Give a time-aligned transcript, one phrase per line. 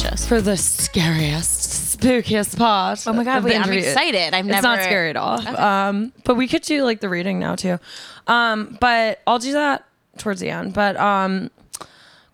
[0.00, 0.26] delicious.
[0.26, 3.06] for the scariest, spookiest part.
[3.06, 4.34] Oh my god, wait, I'm excited.
[4.34, 5.40] I've It's not scary at all.
[5.60, 7.78] Um, but we could do like the reading now too.
[8.26, 9.84] Um, but I'll do that
[10.18, 10.74] towards the end.
[10.74, 11.50] But um,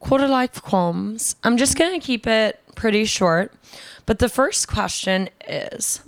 [0.00, 1.36] quarter life qualms.
[1.44, 3.52] I'm just gonna keep it pretty short.
[4.06, 6.00] But the first question is,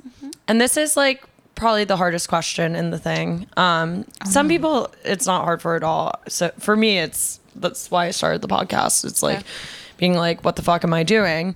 [0.46, 3.46] and this is like probably the hardest question in the thing.
[3.56, 6.12] Um, some people it's not hard for at all.
[6.28, 9.04] So for me, it's that's why I started the podcast.
[9.04, 9.40] It's like
[9.98, 11.54] being like, what the fuck am I doing?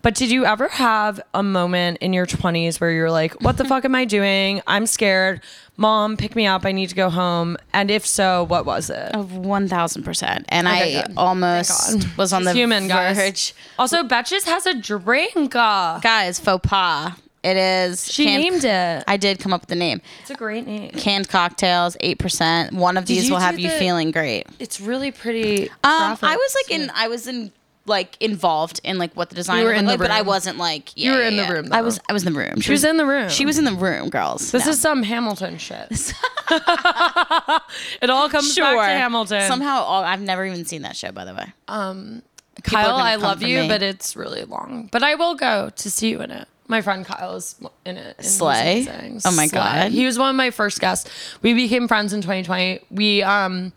[0.00, 3.64] But did you ever have a moment in your 20s where you're like, what the
[3.64, 4.62] fuck am I doing?
[4.68, 5.40] I'm scared.
[5.76, 6.64] Mom, pick me up.
[6.64, 7.56] I need to go home.
[7.72, 9.14] And if so, what was it?
[9.14, 11.14] Of one thousand percent, and Okay, I good.
[11.16, 13.16] almost was on the human, guys.
[13.16, 13.54] verge.
[13.78, 15.50] Also, Betches has a drink.
[15.52, 17.12] Guys, faux pas.
[17.44, 18.12] It is.
[18.12, 19.04] She named it.
[19.06, 20.00] I did come up with the name.
[20.22, 20.90] It's a great name.
[20.90, 22.72] Canned cocktails, eight percent.
[22.72, 24.46] One of these will have you feeling great.
[24.58, 25.68] It's really pretty.
[25.70, 26.90] Um, I was like in.
[26.94, 27.52] I was in
[27.88, 30.26] like involved in like what the design You were in the like, but I room.
[30.28, 30.96] wasn't like.
[30.96, 31.52] Yeah, You were yeah, in the yeah.
[31.52, 31.98] room, I was.
[32.08, 32.60] I was in the room.
[32.60, 33.28] She was in the room.
[33.30, 34.52] She was in the room, girls.
[34.52, 34.70] This No.
[34.72, 35.88] is some Hamilton shit.
[36.50, 39.42] it all comes back to Hamilton.
[39.48, 41.12] Somehow, all, I've never even seen that show.
[41.12, 42.22] By the way, Um,
[42.62, 43.68] People are Kyle, gonna I come love for you, me.
[43.68, 44.88] but it's really long.
[44.90, 46.48] But I will go to see you in it.
[46.66, 47.54] My friend Kyle is
[47.86, 48.16] in it.
[48.18, 48.82] and he's Slay?
[48.82, 49.20] amazing.
[49.24, 49.46] Oh my.
[49.46, 49.90] God.
[49.92, 51.08] He was one of my first guests.
[51.40, 52.80] We became friends in 2020.
[52.90, 53.72] We um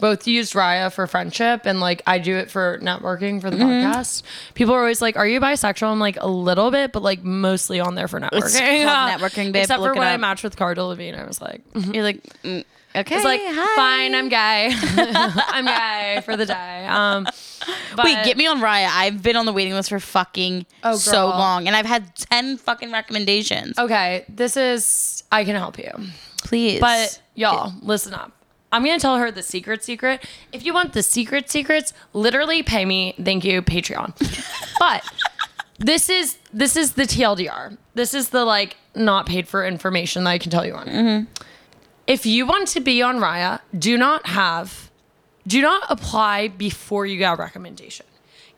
[0.00, 3.90] both used Raya for friendship and like I do it for networking for the Mm-hmm.
[3.92, 4.22] podcast.
[4.54, 7.80] People are always like, "Are you bisexual?" I'm like a little bit, but like mostly
[7.80, 8.32] on there for networking.
[8.44, 9.56] It's networking, babe.
[9.62, 10.20] Except Look for when I up.
[10.20, 12.64] matched with Cara Delevingne, I was like, you're like, mm,
[12.96, 13.76] okay, it's like hi.
[13.76, 14.70] fine, I'm gay.
[14.72, 16.86] I'm gay for the day.
[16.86, 17.24] Um,
[17.96, 18.88] but Wait, get me on Raya.
[18.90, 22.56] I've been on the waiting list for fucking Oh, so long, and I've had ten
[22.56, 23.78] fucking recommendations.
[23.78, 25.90] Okay, this is I can help you.
[26.44, 28.32] Please, But y'all, listen up.
[28.70, 30.24] I'm gonna tell her the secret secret.
[30.52, 33.14] If you want the secret secrets, literally pay me.
[33.22, 34.14] Thank you, Patreon.
[34.78, 35.04] but
[35.78, 37.78] this is this is the TLDR.
[37.94, 40.86] This is the like not paid for information that I can tell you on.
[40.86, 41.44] Mm-hmm.
[42.06, 44.90] If you want to be on Raya, do not have
[45.46, 48.06] do not apply before you get a recommendation.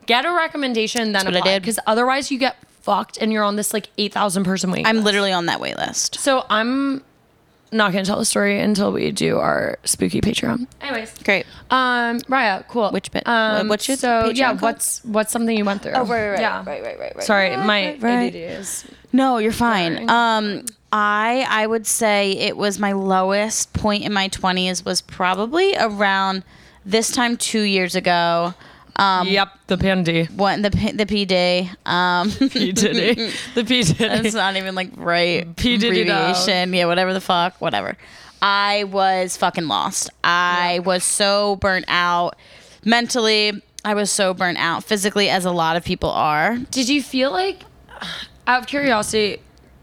[0.07, 1.59] Get a recommendation, then what I apply.
[1.61, 4.87] Because otherwise you get fucked and you're on this like eight thousand person wait.
[4.87, 5.05] I'm list.
[5.05, 6.17] literally on that wait list.
[6.17, 7.05] So I'm
[7.73, 10.67] not gonna tell the story until we do our spooky Patreon.
[10.81, 11.47] Anyways, Great.
[11.71, 12.91] um, Raya, cool.
[12.91, 14.49] Which bit- Um, what's your so Patreon yeah?
[14.49, 14.63] called?
[14.63, 15.93] What's what's something you went through?
[15.93, 16.65] Oh, right, right, yeah.
[16.67, 17.25] right, right, right, right.
[17.25, 18.35] Sorry, right, my right, right.
[18.35, 18.85] ADD is.
[19.13, 20.09] No, you're fine.
[20.09, 25.77] Um, I I would say it was my lowest point in my 20s was probably
[25.79, 26.43] around
[26.85, 28.55] this time two years ago.
[29.01, 30.25] Um, Yep, the pandy.
[30.27, 31.71] What the P- the P day?
[31.87, 33.33] Um, P Diddy.
[33.55, 33.95] The P Diddy.
[34.23, 36.73] That's not even like right P Diddy abbreviation.
[36.75, 37.97] Yeah, whatever the fuck, whatever.
[38.43, 40.11] I was fucking lost.
[40.25, 42.37] I was so burnt out
[42.85, 43.63] mentally.
[43.85, 46.57] I was so burnt out physically, as a lot of people are.
[46.71, 47.63] Did you feel like,
[48.47, 49.41] out of curiosity,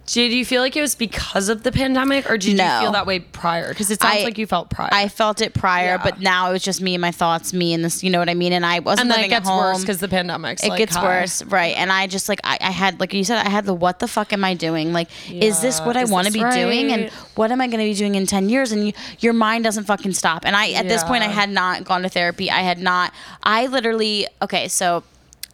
[0.08, 2.64] did you feel like it was because of the pandemic, or did No.
[2.76, 3.70] you feel that way prior?
[3.70, 4.90] Because it sounds I- like you felt prior.
[4.92, 5.98] I felt it prior, Yeah.
[6.04, 8.04] but now it was just me and my thoughts, me and this.
[8.04, 8.54] You know what I mean?
[8.54, 9.60] And I wasn't and then it gets at home.
[9.60, 11.76] worse because the pandemic's it like, gets worse, right?
[11.78, 14.08] And I just like I, I had like you said, I had the what the
[14.08, 14.94] fuck am I doing?
[14.94, 16.92] Like, is this Yeah, what I want to be doing?
[16.94, 18.72] And what am I going to be doing in ten years?
[18.72, 20.46] And you, your mind doesn't fucking stop.
[20.46, 22.50] And I at this point, I had not gone to therapy.
[22.50, 23.12] I had not.
[23.44, 25.04] I literally okay, so.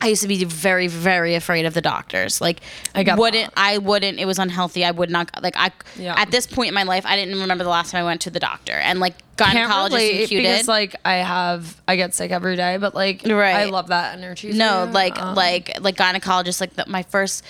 [0.04, 2.42] I used to be very, very afraid of the doctors.
[2.42, 2.60] Like,
[2.94, 3.60] I get wouldn't that.
[3.62, 4.20] I wouldn't.
[4.20, 4.84] It was unhealthy.
[4.84, 5.56] I would not like.
[5.58, 6.14] I Yeah.
[6.18, 8.30] at this point in my life, I didn't remember the last time I went to
[8.30, 8.74] the doctor.
[8.74, 13.22] And like Can't gynecologists because like I have I get sick every day, but like
[13.26, 13.56] Right.
[13.56, 14.52] I love that energy.
[14.52, 16.60] No, like Um, like like gynecologist.
[16.60, 17.44] Like the, my first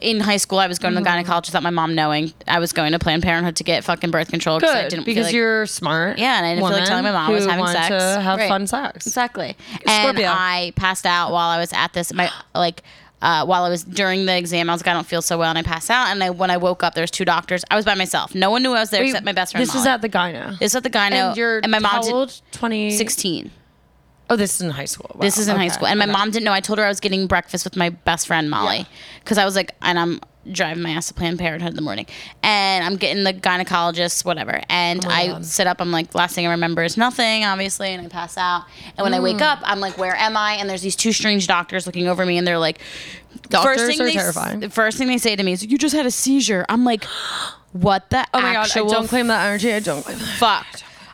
[0.00, 1.22] in high school, I was going to Mm-hmm.
[1.24, 2.32] the gynecologist without my mom knowing.
[2.46, 5.04] I was going to Planned Parenthood to get fucking birth control because I good didn't
[5.06, 6.18] because feel like, you're smart.
[6.18, 7.76] Yeah, and I didn't feel like woman telling my mom I was who having want
[7.76, 7.88] sex.
[7.88, 8.48] to have Right.
[8.48, 9.06] fun sex.
[9.06, 9.56] exactly.
[9.86, 10.28] And Scorpio.
[10.28, 12.12] I passed out while I was at this.
[12.12, 12.82] My like.
[13.22, 15.48] Uh, while I was during the exam, I was like, I don't feel so well,
[15.48, 16.08] and I passed out.
[16.08, 17.64] And I, when I woke up, there was two doctors.
[17.70, 18.34] I was by myself.
[18.34, 19.62] No one knew I was there Wait, except my best friend.
[19.62, 19.88] This is Molly.
[19.88, 20.58] at the gyno.
[20.58, 22.40] this is at the gyno, and you're and my mom how did old?
[22.52, 23.50] Twenty sixteen.
[24.28, 25.10] Oh, this is in high school.
[25.14, 25.86] Wow, This is in high school.
[25.86, 26.12] And my okay.
[26.12, 26.52] mom didn't know.
[26.52, 28.86] I told her I was getting breakfast with my best friend, Molly.
[29.20, 30.20] Because I was like, and I'm
[30.52, 32.06] driving my ass to Planned Parenthood in the morning.
[32.42, 34.60] And I'm getting the gynecologist, whatever.
[34.68, 35.44] And Oh I God.
[35.44, 35.80] sit up.
[35.80, 37.88] I'm like, last thing I remember is nothing, obviously.
[37.94, 38.64] And I pass out.
[38.96, 39.22] And when I Mm.
[39.24, 40.54] wake up, I'm like, where am I?
[40.54, 42.36] And there's these two strange doctors looking over me.
[42.38, 42.80] And they're like,
[43.48, 44.60] Doctors first thing are they, terrifying.
[44.60, 46.64] The first thing they say to me is, you just had a seizure.
[46.68, 47.04] I'm like,
[47.72, 48.56] what the Oh my god!
[48.56, 49.72] I actual don't claim that energy.
[49.72, 50.26] I don't claim that.
[50.38, 50.66] fuck.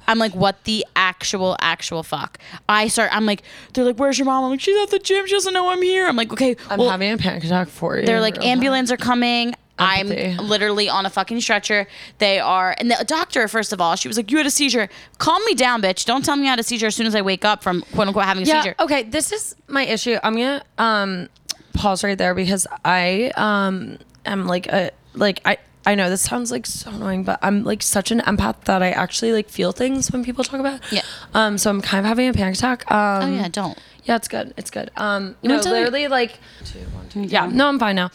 [0.07, 2.39] I'm like, what the actual, actual fuck?
[2.69, 3.43] I start, I'm like,
[3.75, 4.45] they're like, where's your mom?
[4.45, 5.27] I'm like, she's at the gym.
[5.27, 6.07] She doesn't know I'm here.
[6.07, 6.57] I'm like, okay.
[6.71, 8.07] I'm well, having a panic attack for you.
[8.07, 9.55] they're like, ambulance are coming.
[9.79, 10.37] Empathy.
[10.39, 11.89] I'm literally on a fucking stretcher.
[12.19, 14.89] They are, and the doctor, first of all, she was like, "You had a seizure.
[15.19, 16.05] Calm me down, bitch.
[16.05, 18.07] Don't tell me I had a seizure as soon as I wake up from quote
[18.07, 18.63] unquote having a Yeah.
[18.63, 19.03] seizure." Okay.
[19.03, 20.19] This is my issue.
[20.23, 21.29] I'm gonna um
[21.73, 25.57] pause right there because I um am like a like I.
[25.85, 28.91] I know this sounds like so annoying, but I'm like such an empath that I
[28.91, 30.77] actually like feel things when people talk about.
[30.77, 30.93] it.
[30.93, 31.03] Yeah.
[31.35, 31.59] Um.
[31.59, 32.91] So I'm kind of having a panic attack.
[32.91, 33.77] Um, Oh yeah, don't.
[34.05, 34.53] Yeah, it's good.
[34.57, 34.91] It's good.
[34.97, 37.23] Um, You no, want to literally like two, one, two.
[37.23, 38.11] Yeah, no, I'm fine now.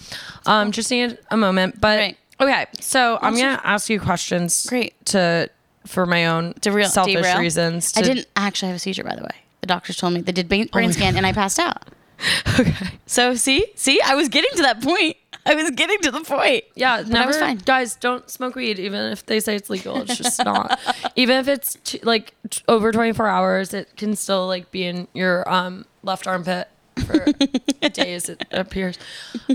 [0.45, 1.79] Um, just need a moment.
[1.81, 2.17] But Right.
[2.41, 4.65] okay, so I'm gonna ask you questions.
[4.67, 4.93] Great.
[5.07, 5.49] To
[5.85, 7.39] for my own Derail- selfish derail.
[7.39, 7.93] reasons.
[7.95, 9.35] I didn't actually have a seizure, by the way.
[9.61, 11.83] The doctors told me they did brain, brain my scan and I passed out.
[12.59, 12.87] Okay.
[13.05, 15.15] So see, see, I was getting to that point.
[15.45, 16.63] I was getting to the point.
[16.75, 17.55] Yeah, But never.
[17.63, 20.01] Guys, don't smoke weed, even if they say it's legal.
[20.01, 20.77] It's just not.
[21.15, 25.07] even if it's t- like t- over 24 hours, it can still like be in
[25.13, 26.67] your um left armpit
[27.05, 27.25] for
[27.93, 28.27] days.
[28.27, 28.97] It appears.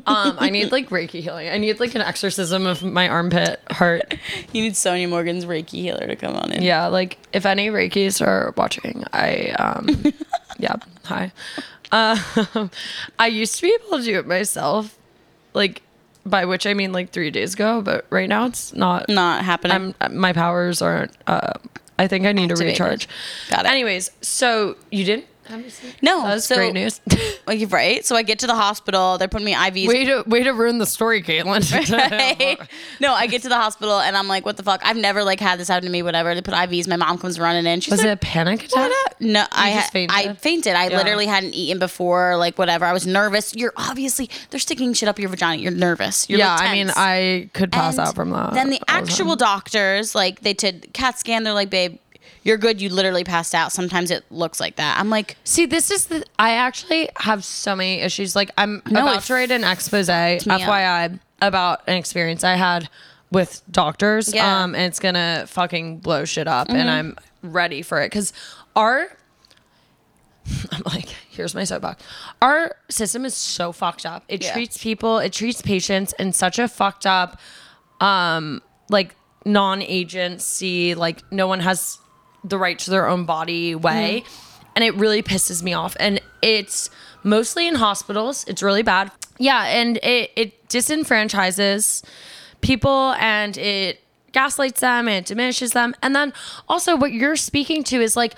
[0.07, 1.49] Um, I need like Reiki healing.
[1.51, 4.15] I need like an exorcism of my armpit hurt.
[4.53, 6.63] You need Sonja Morgan's Reiki healer to come on in.
[6.63, 10.05] Yeah, like if any Reikis are watching, I um
[10.59, 11.33] yeah, hi.
[11.93, 12.69] Uh,
[13.19, 14.99] I used to be able to do it myself,
[15.55, 15.83] like
[16.25, 19.09] by which I mean like three days ago, but right now it's not.
[19.09, 19.95] Not happening.
[20.01, 21.13] I'm my powers aren't.
[21.27, 21.53] Uh,
[21.99, 22.81] I think I need to Activated.
[22.81, 23.09] recharge.
[23.51, 23.71] Got it.
[23.71, 25.71] Anyways, so you didn't have a?
[26.03, 27.01] No, that's so- great news.
[27.45, 28.05] Like, right?
[28.05, 29.19] So I get to the hospital.
[29.19, 29.89] They're putting me IVs.
[29.89, 31.63] way to way to ruin the story, Caitlin.
[31.93, 32.57] Right?
[33.01, 34.81] no, I get to the hospital and I'm like, what the fuck?
[34.85, 36.05] I've never like had this happen to me.
[36.05, 36.37] Whatever.
[36.37, 36.87] They put IVs.
[36.87, 37.81] My mom comes running in.
[37.81, 38.93] She's Was like, it a panic attack?
[39.19, 40.17] No, I just fainted?
[40.17, 40.75] I fainted.
[40.75, 40.97] I Yeah.
[40.99, 42.37] literally hadn't eaten before.
[42.37, 42.85] Like whatever.
[42.85, 43.57] I was nervous.
[43.57, 45.61] You're obviously they're sticking shit up your vagina.
[45.61, 46.31] You're nervous.
[46.31, 46.91] You're yeah, like, I mean.
[46.95, 48.55] I could pass And out from that.
[48.55, 49.03] Then the all time.
[49.03, 51.43] actual doctors, like they did CAT scan.
[51.43, 51.99] They're like, babe,
[52.45, 52.81] you're good.
[52.81, 53.73] You literally passed out.
[53.73, 54.99] Sometimes it looks like that.
[54.99, 56.25] I'm like, See, this is the.
[56.39, 58.35] I actually have so many issues.
[58.35, 60.61] Like, I'm No, about to write an expose, me up.
[60.61, 62.89] FYI, about an experience I had
[63.31, 64.35] with doctors.
[64.35, 64.45] Yeah.
[64.45, 64.65] Mm-hmm.
[64.65, 68.33] Um, and it's gonna fucking blow shit up, and I'm ready for it because
[68.77, 69.09] our.
[70.73, 72.03] I'm like, here's my soapbox.
[72.43, 74.25] Our system is so fucked up.
[74.29, 74.53] It Yeah.
[74.53, 77.39] treats people, it treats patients in such a fucked up,
[78.01, 81.99] um, like non-agency, like no one has
[82.45, 84.25] the right to their own body way.
[84.75, 85.97] And it really pisses me off.
[86.01, 86.91] And it's
[87.23, 88.45] mostly in hospitals.
[88.49, 89.11] It's really bad.
[89.39, 92.05] Yeah, and it, it disenfranchises
[92.61, 94.01] people and it
[94.33, 95.95] gaslights them and it diminishes them.
[96.03, 96.33] And then
[96.69, 98.35] also what you're speaking to is like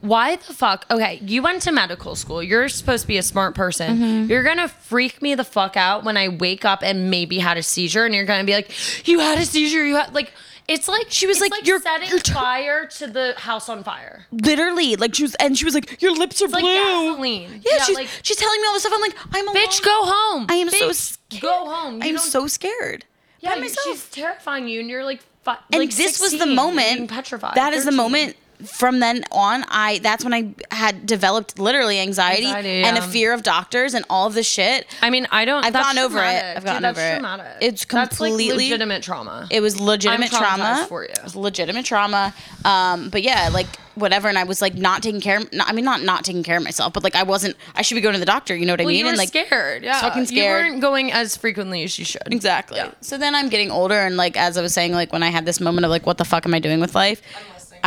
[0.00, 0.86] why the fuck?
[0.90, 2.42] Okay, you went to medical school.
[2.42, 3.96] You're supposed to be a smart person.
[3.96, 4.30] Mm-hmm.
[4.30, 7.62] You're gonna freak me the fuck out when I wake up and maybe had a
[7.62, 8.70] seizure, and you're gonna be like,
[9.08, 9.84] "You had a seizure.
[9.84, 10.32] You had like."
[10.68, 14.26] It's like she was like, like, "You're- setting you're fire to the house on fire.
[14.32, 16.72] literally, like she was, and she was like, your lips are like blue.
[16.74, 17.62] gasoline.
[17.64, 18.92] Yeah, Yeah, she's like- she's telling me all this stuff.
[18.94, 19.56] I'm like, I'm alone.
[19.62, 20.46] Bitch, go home.
[20.48, 21.42] I am so scared.
[21.42, 22.02] Go home.
[22.02, 23.04] I am so scared.
[23.40, 23.54] yeah.
[23.84, 27.54] She's terrifying you, and you're like, fi- and like this was the moment petrified.
[27.54, 32.46] that is the moment from then on i that's when i had developed literally anxiety,
[32.46, 35.64] Anxiety, and a fear of doctors and all of this shit I mean, I don't.
[35.64, 36.22] I've that's gone over it.
[36.56, 37.12] I've gotten Dude, that's over it.
[37.14, 37.46] traumatic.
[37.60, 39.46] It's That's like completely- legitimate trauma.
[39.50, 41.10] it was legitimate trauma for you.
[41.10, 42.34] it was legitimate trauma
[42.64, 45.84] um but yeah like whatever and i was like not taking care not, i mean
[45.84, 48.18] not not taking care of myself but like i wasn't i should be going to
[48.18, 49.82] the doctor you know what i well, mean you were and like scared.
[49.82, 50.66] Yeah, fucking scared.
[50.66, 52.22] You weren't going as frequently as you should.
[52.26, 52.90] exactly Yeah.
[53.00, 55.46] so then i'm getting older and like as i was saying like when i had
[55.46, 57.22] this moment of like what the fuck am i doing with life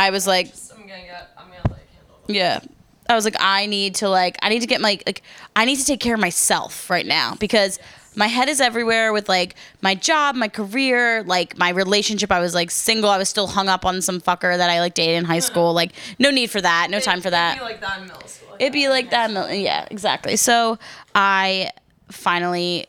[0.00, 1.30] I was like- I'm gonna get.
[1.36, 2.18] I'm gonna like handle.
[2.28, 2.60] Yeah.
[3.08, 5.22] I was like, I need to like, I need to get my like,
[5.56, 7.78] I need to take care of myself right now because
[8.14, 12.30] my head is everywhere with like my job, my career, like my relationship.
[12.30, 13.10] I was like single.
[13.10, 15.72] I was still hung up on some fucker that I like dated in high school.
[15.74, 16.88] Like, no need for that.
[16.90, 17.56] No time for that.
[17.56, 18.56] It'd be like that in middle school.
[18.60, 19.30] It'd be like that.
[19.32, 20.36] mil- Yeah, exactly.
[20.36, 20.78] So
[21.14, 21.70] I
[22.10, 22.86] finally,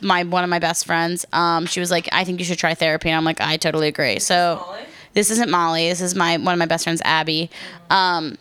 [0.00, 2.74] my one of my best friends, um, she was like, I think you should try
[2.74, 4.18] therapy, and I'm like, I totally agree.
[4.18, 4.64] So?
[5.14, 5.88] This isn't Molly.
[5.88, 7.50] This is my one of my best friends, Abby,
[7.90, 8.38] um,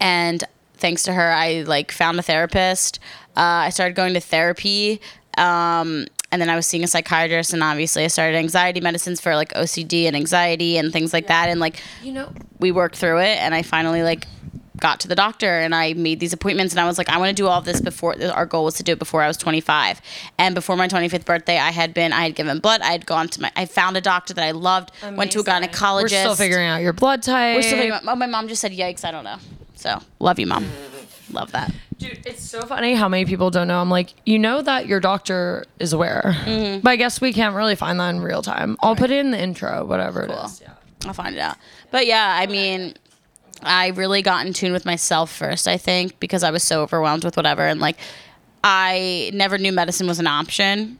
[0.00, 0.44] and
[0.76, 2.98] thanks to her, I like found a therapist.
[3.36, 5.00] Uh, I started going to therapy.
[5.38, 9.36] Um, and then I was seeing a psychiatrist, and obviously I started anxiety medicines for
[9.36, 11.48] like OCD and anxiety and things like that.
[11.48, 14.26] And like You know, we worked through it and I finally like
[14.78, 17.30] got to the doctor and I made these appointments and I was like I want
[17.30, 19.36] to do all of this before our goal was to do it before I was
[19.36, 20.00] 25
[20.38, 23.28] and before my 25th birthday I had been I had given blood I had gone
[23.28, 26.34] to my I found a doctor that I loved went to a gynecologist we're still
[26.34, 27.56] figuring out your blood type.
[27.56, 29.36] We're still figuring out- oh, my mom just said yikes I don't know
[29.76, 30.66] so love you mom
[31.30, 33.80] love that Dude, it's so funny how many people don't know.
[33.80, 36.80] I'm like, you know that your doctor is aware, Mm-hmm.
[36.80, 38.76] but I guess we can't really find that in real time.
[38.82, 40.60] I'll put it in the intro, whatever it is.
[40.60, 40.74] Yeah.
[41.06, 41.56] I'll find it out.
[41.90, 42.96] But yeah, I mean,
[43.62, 47.24] I really got in tune with myself first, I think, because I was so overwhelmed
[47.24, 47.66] with whatever.
[47.66, 47.96] And like,
[48.62, 50.98] I never knew medicine was an option.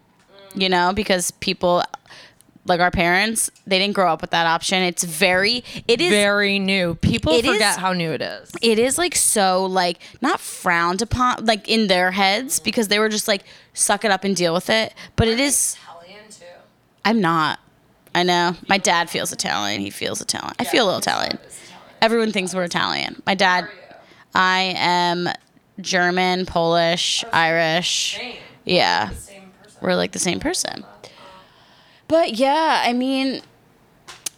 [0.54, 1.82] you know, because people
[2.64, 4.82] like our parents, they didn't grow up with that option.
[4.82, 6.94] It's very, it is Very new.
[6.96, 8.50] People forget is- how new it is.
[8.60, 13.08] it is like so like not frowned upon like in their heads because they were
[13.08, 13.44] just like
[13.74, 16.44] suck it up and deal with it but it is Italian too.
[17.04, 17.60] i'm not
[18.14, 21.38] i know my dad feels italian he feels italian i feel a little italian
[22.02, 23.68] everyone thinks we're italian my dad
[24.34, 25.28] i am
[25.80, 28.18] german polish oh, irish
[28.64, 29.78] yeah Same person.
[29.80, 30.84] we're like the same person.
[32.08, 33.42] But yeah, I mean,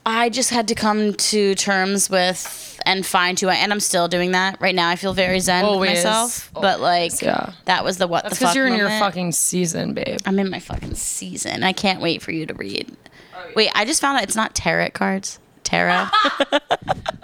[0.06, 4.08] I just had to come to terms with and find who I and I'm still
[4.08, 4.88] doing that right now.
[4.88, 5.90] I feel very zen Always.
[5.90, 7.52] with myself, but like yeah.
[7.66, 10.18] that was the what That's the fuck because you're in your fucking season, babe.
[10.24, 11.62] I'm in my fucking season.
[11.62, 12.96] I can't wait for you to read.
[13.36, 15.38] Oh, wait, I just found out it's not tarot cards.
[15.68, 16.06] Tarot.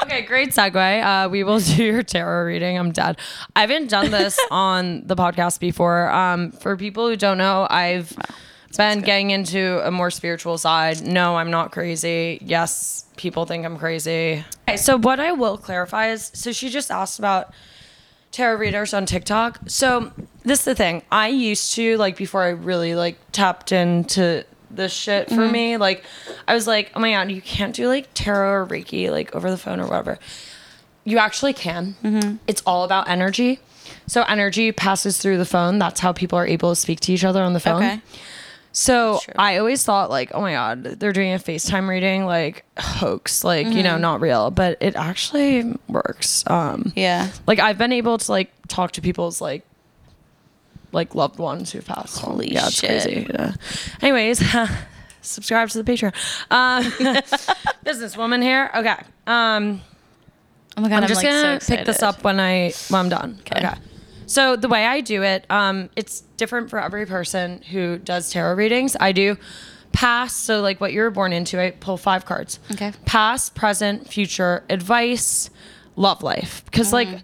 [0.02, 1.02] Okay, great segue.
[1.02, 2.78] Uh, we will do your tarot reading.
[2.78, 3.16] I'm dead.
[3.56, 6.10] I haven't done this on the podcast before.
[6.10, 8.14] Um, for people who don't know, I've
[8.76, 11.00] been getting into a more spiritual side.
[11.02, 12.38] No, I'm not crazy.
[12.42, 14.44] Yes, people think I'm crazy.
[14.68, 17.54] Okay, so what I will clarify is so she just asked about
[18.30, 19.60] tarot readers on TikTok.
[19.68, 21.02] So this is the thing.
[21.10, 24.44] I used to like before I really like tapped into
[24.76, 25.52] this shit for mm-hmm.
[25.52, 25.76] me.
[25.76, 26.04] Like
[26.46, 29.50] I was like, oh my god, you can't do like tarot or Reiki like over
[29.50, 30.18] the phone or whatever.
[31.04, 31.96] You actually can.
[32.02, 32.36] Mm-hmm.
[32.46, 33.60] It's all about energy.
[34.06, 35.78] So energy passes through the phone.
[35.78, 37.82] That's how people are able to speak to each other on the phone.
[37.82, 38.00] okay.
[38.72, 39.20] So.
[39.36, 43.68] I always thought like, oh my god, they're doing a FaceTime reading, like hoax, like
[43.68, 44.00] you know, mm-hmm.
[44.00, 46.44] not real, but it actually works.
[46.48, 47.30] Um, Yeah.
[47.46, 49.64] like I've been able to like talk to people's like
[50.94, 52.18] like loved ones who've passed.
[52.20, 53.02] Holy yeah, it's shit.
[53.02, 53.26] crazy.
[53.30, 53.52] Yeah.
[54.00, 54.42] Anyways,
[55.20, 56.14] subscribe to the Patreon.
[56.50, 56.84] Um,
[57.84, 58.70] businesswoman here.
[58.74, 58.96] Okay.
[59.26, 59.80] Um,
[60.76, 62.98] Oh my god, I'm I'm, just like, gonna so pick this up when I when
[63.02, 63.38] I'm done.
[63.42, 63.68] Okay.
[64.26, 68.54] So the way I do it, um, it's different for every person who does tarot
[68.54, 68.96] readings.
[68.98, 69.36] I do
[69.92, 71.60] past, so like what you were born into.
[71.62, 72.58] I pull five cards.
[72.72, 72.92] Okay.
[73.04, 75.48] Past, present, future, advice,
[75.94, 76.64] love life.
[76.64, 77.22] Because like Mm.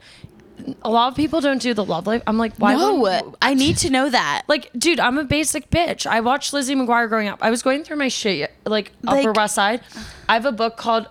[0.82, 2.22] A lot of people don't do the love life.
[2.26, 2.74] I'm like, why?
[2.74, 4.42] No, wouldn't- I need to know that.
[4.48, 6.06] like, dude, I'm a basic bitch.
[6.06, 7.38] I watched Lizzie McGuire growing up.
[7.42, 9.80] I was going through my shit, like Upper West Side.
[10.28, 11.08] I have a book called.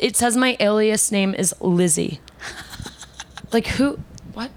[0.00, 2.20] It says my alias name is Lizzie.
[3.52, 3.98] like who?
[4.32, 4.50] What?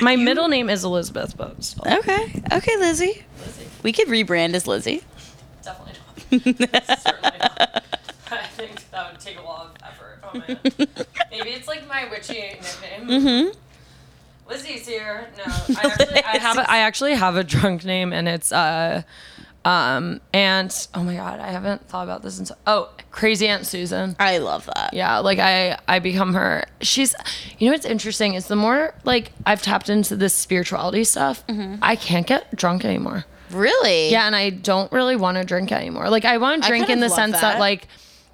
[0.00, 1.84] My middle name is Elizabeth, but still.
[1.98, 2.42] Okay.
[2.52, 3.24] Okay, Lizzie.
[3.82, 5.02] We could rebrand as Lizzie.
[5.62, 5.94] definitely
[6.72, 6.86] not.
[7.00, 7.84] Certainly not.
[8.32, 9.79] I think that would take a lot of
[10.34, 11.06] effort.
[11.30, 13.08] Maybe it's like my witchy nickname.
[13.08, 13.58] Mm-hmm.
[14.50, 15.28] Lizzie's here.
[15.38, 19.02] No, I actually, I have a, I actually have a drunk name, and it's uh,
[19.64, 20.88] um, Aunt.
[20.94, 22.38] oh my god, I haven't thought about this.
[22.38, 24.16] In so, oh, crazy Aunt Susan.
[24.18, 24.92] I love that.
[24.92, 26.64] Yeah, like I I become her.
[26.80, 27.14] She's
[27.58, 31.44] you know what's interesting is the more like I've tapped into this spirituality stuff,
[31.80, 33.24] I can't get drunk anymore.
[33.50, 34.10] Really?
[34.10, 36.08] Yeah, and I don't really want to drink anymore.
[36.08, 37.40] Like I want to drink in the sense that.
[37.40, 37.52] that.
[37.52, 37.60] Mm-hmm.
[37.60, 37.88] like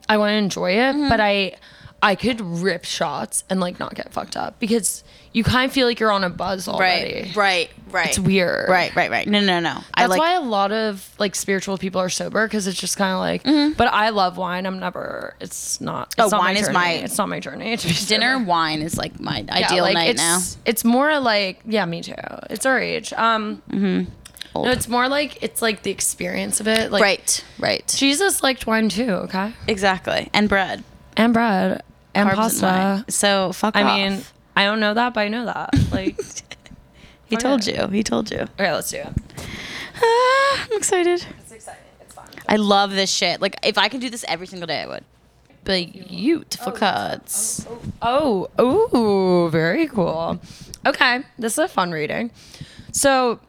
[0.09, 1.57] I want to enjoy it, but I
[2.03, 5.87] I could rip shots and like not get fucked up because you kind of feel
[5.87, 7.33] like you're on a buzz already.
[7.35, 7.37] Right.
[7.37, 7.71] Right.
[7.91, 8.09] Right.
[8.09, 8.69] It's weird.
[8.69, 8.95] Right.
[8.95, 9.11] Right.
[9.11, 9.27] Right.
[9.27, 9.41] No.
[9.41, 9.61] No.
[9.61, 9.79] No.
[9.95, 10.19] I That's like.
[10.21, 13.77] why a lot of like spiritual people are sober because it's just kind of like.
[13.77, 14.67] But I love wine.
[14.67, 15.35] I'm never.
[15.41, 16.09] It's not.
[16.09, 16.23] It's Mm-hmm.
[16.27, 17.77] Oh, not wine my is my- It's not my journey.
[17.77, 20.41] Dinner wine is like my Yeah, ideal like, night it's, now.
[20.65, 22.15] It's more like yeah, me too.
[22.51, 23.13] It's our age.
[23.15, 23.63] Um,
[24.55, 24.67] Old.
[24.67, 26.91] no, it's more like it's like the experience of it.
[26.93, 27.45] Like right.
[27.59, 27.87] Right.
[27.97, 29.11] Jesus liked wine too.
[29.11, 30.29] Okay, Exactly.
[30.33, 30.85] And bread.
[31.17, 31.83] And bread
[32.15, 32.65] and Carbs and pasta.
[32.67, 33.05] wine.
[33.09, 33.97] So fuck I off.
[33.97, 34.23] mean,
[34.55, 35.71] I don't know that, but I know that.
[35.93, 36.19] Like,
[37.27, 37.89] he told you.
[37.89, 38.41] He told you.
[38.41, 39.09] okay, let's do it.
[40.03, 41.27] Ah, I'm excited.
[41.41, 41.81] It's exciting.
[42.01, 42.27] It's fun.
[42.49, 43.41] I love this shit.
[43.41, 45.05] Like if I could do this every single day, I would.
[45.65, 47.67] Beautiful cards.
[48.01, 50.39] Oh, ooh, very cool.
[50.87, 52.31] Okay, this is a fun reading.
[52.93, 53.41] So,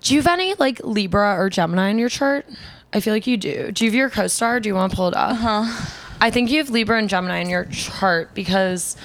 [0.00, 2.46] do you have any like Libra or Gemini in your chart?
[2.94, 3.70] I feel like you do.
[3.72, 4.58] Do you have your co-star?
[4.60, 5.32] Do you want to pull it up?
[5.32, 5.90] Uh-huh.
[6.20, 8.96] I think you have Libra and Gemini in your chart because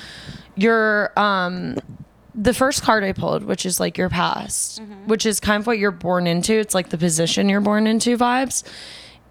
[0.55, 1.77] your um
[2.33, 5.07] the first card I pulled, which is like your past, mm-hmm.
[5.07, 6.53] which is kind of what you're born into.
[6.53, 8.63] It's like the position you're born into vibes.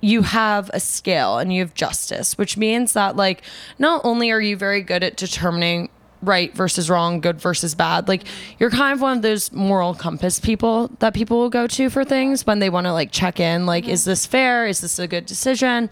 [0.00, 3.42] You have a scale and you have justice, which means that like
[3.78, 5.90] not only are you very good at determining
[6.22, 8.56] right versus wrong, good versus bad, like mm-hmm.
[8.58, 12.04] you're kind of one of those moral compass people that people will go to for
[12.04, 13.92] things when they want to like check in, like, mm-hmm.
[13.92, 14.66] is this fair?
[14.66, 15.90] Is this a good decision?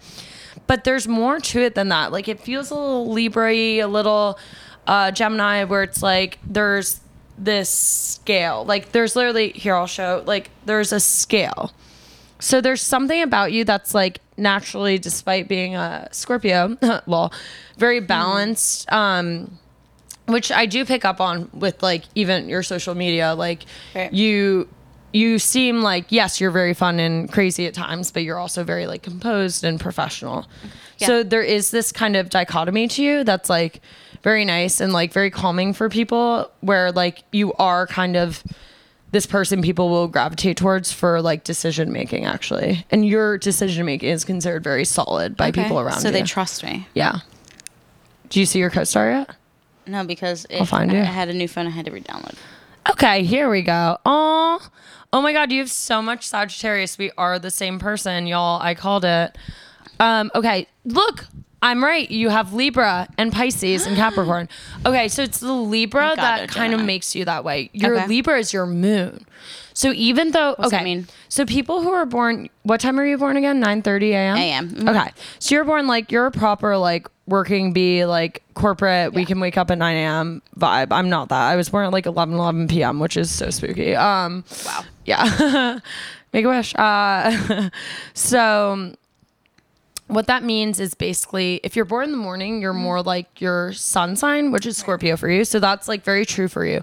[0.67, 2.11] But there's more to it than that.
[2.11, 4.37] Like it feels a little Libra a little
[4.87, 6.99] uh, Gemini, where it's like there's
[7.37, 8.65] this scale.
[8.65, 10.23] Like there's literally here I'll show.
[10.25, 11.71] Like there's a scale.
[12.39, 16.77] So there's something about you that's like naturally, despite being a Scorpio,
[17.07, 17.31] lol,
[17.77, 18.91] very balanced.
[18.91, 19.57] Um,
[20.25, 23.33] which I do pick up on with like even your social media.
[23.33, 23.63] Like
[23.95, 24.11] Right.
[24.13, 24.67] you
[25.13, 28.87] you seem like yes, you're very fun and crazy at times, but you're also very
[28.87, 30.47] like composed and professional.
[30.97, 31.07] Yeah.
[31.07, 33.81] So there is this kind of dichotomy to you that's like
[34.23, 38.43] very nice and like very calming for people where like you are kind of
[39.11, 42.83] this person people will gravitate towards for like decision making actually.
[42.89, 46.13] And your decision making is considered very solid by people around so you.
[46.13, 46.87] So they trust me.
[46.93, 47.19] yeah.
[48.29, 49.29] Do you see your co-star yet?
[49.85, 51.01] No, because I'll find I, you.
[51.01, 51.67] I had a new phone.
[51.67, 52.35] I had to re-download.
[52.91, 53.99] Okay, here we go.
[54.05, 54.59] Oh,
[55.13, 56.97] oh my God, you have so much Sagittarius.
[56.97, 58.61] We are the same person, y'all.
[58.61, 59.37] I called it.
[59.99, 61.25] Um, okay, look,
[61.61, 62.09] I'm right.
[62.11, 64.49] You have Libra and Pisces and Capricorn.
[64.85, 67.69] Okay, so it's the Libra that kind of makes you that way.
[67.71, 68.07] Your Okay.
[68.07, 69.25] Libra is your moon.
[69.75, 71.07] So even though does okay, that mean?
[71.29, 73.59] so people who are born, what time are you born again?
[73.59, 74.37] Nine thirty a.m.
[74.37, 74.89] AM, mhm.
[74.89, 79.13] Okay, so you're born like you're a proper like working bee, like corporate.
[79.13, 80.41] We can wake up at nine a.m.
[80.59, 80.87] vibe.
[80.91, 81.41] I'm not that.
[81.41, 83.95] I was born at like 11, 11 p.m., which is so spooky.
[83.95, 84.83] Um, Wow.
[85.05, 85.79] Yeah,
[86.33, 86.73] make a wish.
[86.75, 87.69] Uh,
[88.13, 88.95] so
[90.07, 93.73] what that means is basically if you're born in the morning, you're more like your
[93.73, 95.45] sun sign, which is Scorpio for you.
[95.45, 96.81] So that's like very true for you.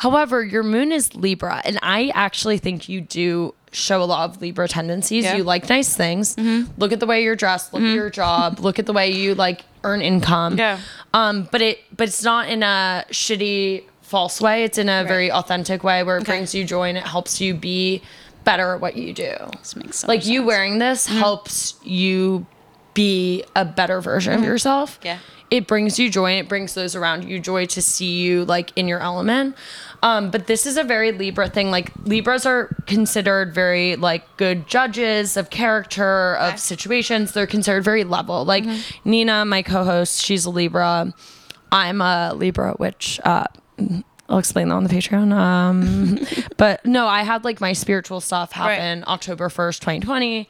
[0.00, 4.40] However, your moon is Libra, and I actually think you do show a lot of
[4.42, 5.24] Libra tendencies.
[5.24, 5.36] Yeah.
[5.36, 6.36] You like nice things.
[6.76, 9.34] Look at the way you're dressed, look at your job, look at the way you
[9.34, 10.58] like earn income.
[10.58, 10.78] Yeah.
[11.14, 14.64] Um, but it but it's not in a shitty false way.
[14.64, 16.32] It's in a very authentic way where it Okay.
[16.32, 18.02] brings you joy and it helps you be
[18.44, 20.46] better at what you do This makes so like you sense.
[20.46, 22.44] wearing this helps you
[22.94, 24.98] be a better version of yourself.
[25.02, 25.18] Yeah.
[25.50, 28.72] It brings you joy and it brings those around you joy to see you like
[28.76, 29.54] in your element.
[30.02, 31.70] Um, but this is a very Libra thing.
[31.70, 36.56] Like Libras are considered very like good judges of character, of Okay.
[36.58, 37.32] situations.
[37.32, 38.44] They're considered very level.
[38.44, 38.64] Like
[39.04, 41.14] Nina, my co-host, she's a Libra.
[41.70, 43.44] I'm a Libra, which uh
[44.28, 45.32] I'll explain that on the Patreon.
[45.32, 46.18] Um,
[46.56, 48.74] but no, I had like my spiritual stuff Right.
[48.76, 50.48] happen October 1st, 2020.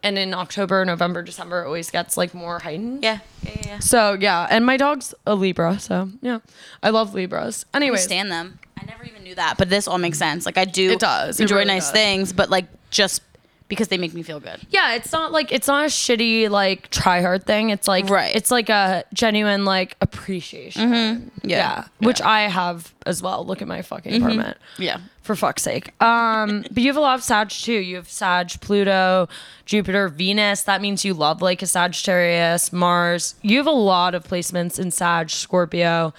[0.00, 3.02] And in October, November, December, it always gets like more heightened.
[3.02, 3.18] Yeah.
[3.42, 3.52] Yeah.
[3.66, 3.78] Yeah.
[3.80, 6.38] So yeah, and my dog's a Libra, so yeah,
[6.84, 7.66] I love Libras.
[7.74, 8.60] I Anyways, stand them.
[8.80, 10.46] I never even knew that, but this all makes sense.
[10.46, 11.40] Like I do It does.
[11.40, 11.92] It enjoy really nice does.
[11.92, 13.22] things, but like just
[13.68, 14.60] because they make me feel good.
[14.70, 17.70] yeah, it's not like it's not a shitty like try hard thing.
[17.70, 18.34] It's like Right.
[18.34, 20.90] it's like a genuine like appreciation.
[20.90, 21.48] Mm-hmm.
[21.48, 21.84] Yeah.
[21.98, 23.44] which I have as well.
[23.44, 24.22] Look at my fucking Mm-hmm.
[24.22, 24.56] apartment.
[24.78, 24.98] Yeah.
[25.22, 25.92] for fuck's sake.
[26.02, 27.72] Um, but you have a lot of Sag too.
[27.74, 29.28] You have Sag, Pluto,
[29.66, 30.62] Jupiter, Venus.
[30.62, 33.34] That means you love like a Sagittarius, Mars.
[33.42, 36.14] You have a lot of placements in Sag, Scorpio.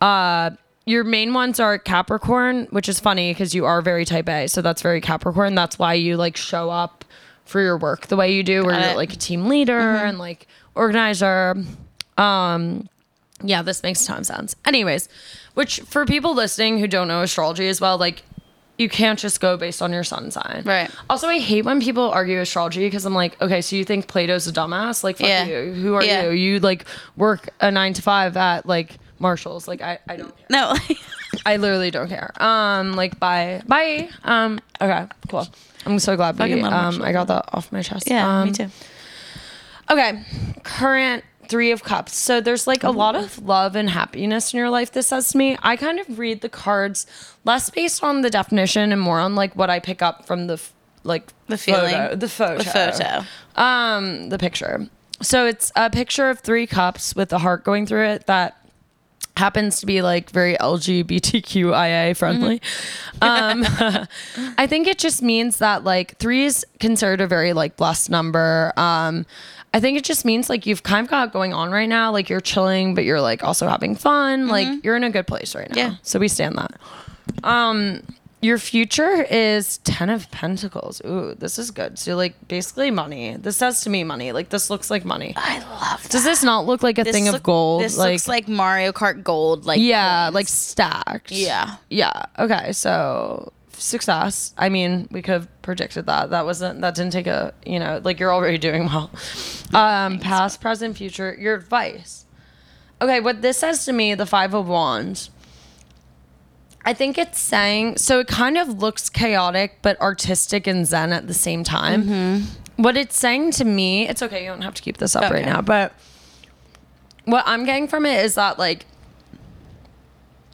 [0.00, 0.50] Uh,
[0.86, 4.46] your main ones are Capricorn, which is funny because you are very type A.
[4.46, 5.54] So that's very Capricorn.
[5.54, 7.04] That's why you like show up
[7.44, 10.18] for your work the way you do, where Got you're like a team leader and
[10.18, 11.56] like organizer.
[12.16, 12.88] Um,
[13.42, 14.56] yeah, this makes a ton of sense.
[14.64, 15.08] Anyways,
[15.54, 18.22] which for people listening who don't know astrology as well, like
[18.78, 20.62] you can't just go based on your sun sign.
[20.64, 20.90] Right.
[21.10, 24.46] Also, I hate when people argue astrology because I'm like, okay, so you think Plato's
[24.46, 25.02] a dumbass?
[25.02, 25.44] Like, fuck Yeah.
[25.46, 25.72] you.
[25.72, 26.24] Who are Yeah.
[26.24, 26.30] you?
[26.30, 26.84] You like
[27.16, 29.66] work a nine to five at like Marshalls.
[29.68, 30.46] Like, I, I don't care.
[30.50, 30.74] No.
[31.46, 32.30] I literally don't care.
[32.42, 34.08] Um, like, bye, bye.
[34.24, 35.46] Um, okay, cool.
[35.84, 37.04] I'm so glad we, Fucking love um, Marshalls.
[37.06, 38.08] I got that off my chest.
[38.10, 38.40] yeah.
[38.40, 38.68] um, me too.
[39.90, 40.22] Okay,
[40.64, 42.14] current three of cups.
[42.16, 44.90] So there's like a lot of love and happiness in your life.
[44.92, 45.56] This says to me.
[45.62, 47.06] I kind of read the cards
[47.44, 50.54] less based on the definition and more on like what I pick up from the
[50.54, 50.72] f-
[51.04, 51.92] like The feeling.
[51.92, 53.24] photo, the photo, The photo.
[53.62, 54.88] um, the picture.
[55.22, 58.56] So it's a picture of three cups with a heart going through it that
[59.36, 62.60] happens to be like very LGBTQIA friendly.
[63.22, 63.64] Um,
[64.58, 68.74] I think it just means that like three is considered a very like blessed number.
[68.76, 69.24] Um,
[69.72, 72.12] I think it just means like you've kind of got going on right now.
[72.12, 74.48] Like you're chilling, but you're like also having fun.
[74.48, 75.76] Like you're in a good place right now.
[75.76, 75.94] Yeah.
[76.02, 76.72] So we stand that.
[77.42, 78.02] Um,
[78.42, 81.00] your future is Ten of Pentacles.
[81.04, 81.98] Ooh, this is good.
[81.98, 83.36] So like basically money.
[83.36, 84.32] This says to me money.
[84.32, 85.32] Like this looks like money.
[85.36, 86.10] I love that.
[86.10, 87.82] Does this not look like a This thing of gold?
[87.82, 89.64] This like, looks like Mario Kart gold.
[89.64, 90.34] Like yeah, coins.
[90.34, 91.32] like stacked.
[91.32, 91.76] Yeah.
[91.88, 92.26] Yeah.
[92.38, 92.72] Okay.
[92.72, 94.54] So success.
[94.58, 96.30] I mean, we could have predicted that.
[96.30, 96.82] That wasn't.
[96.82, 97.54] That didn't take a.
[97.64, 99.10] You know, like you're already doing well.
[99.74, 101.36] Um, past, present, future.
[101.38, 102.24] Your advice.
[103.02, 103.18] Okay.
[103.18, 105.30] What this says to me, the Five of Wands.
[106.86, 108.20] I think it's saying so.
[108.20, 112.04] It kind of looks chaotic, but artistic and zen at the same time.
[112.04, 112.82] Mm-hmm.
[112.82, 114.44] What it's saying to me, it's okay.
[114.44, 115.92] You don't have to keep this up right now, but
[117.24, 118.86] what I'm getting from it is that like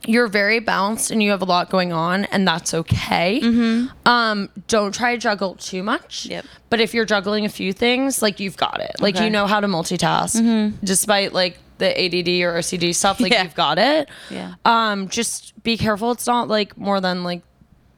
[0.07, 3.41] you're very balanced and you have a lot going on and that's okay
[4.05, 6.45] um don't try to juggle too much Yep.
[6.71, 9.27] but if you're juggling a few things like you've got it like Okay.
[9.27, 13.43] you know how to multitask despite like the add or ocd stuff like Yeah.
[13.45, 14.55] you've got it Yeah.
[14.65, 17.43] um just be careful it's not like more than like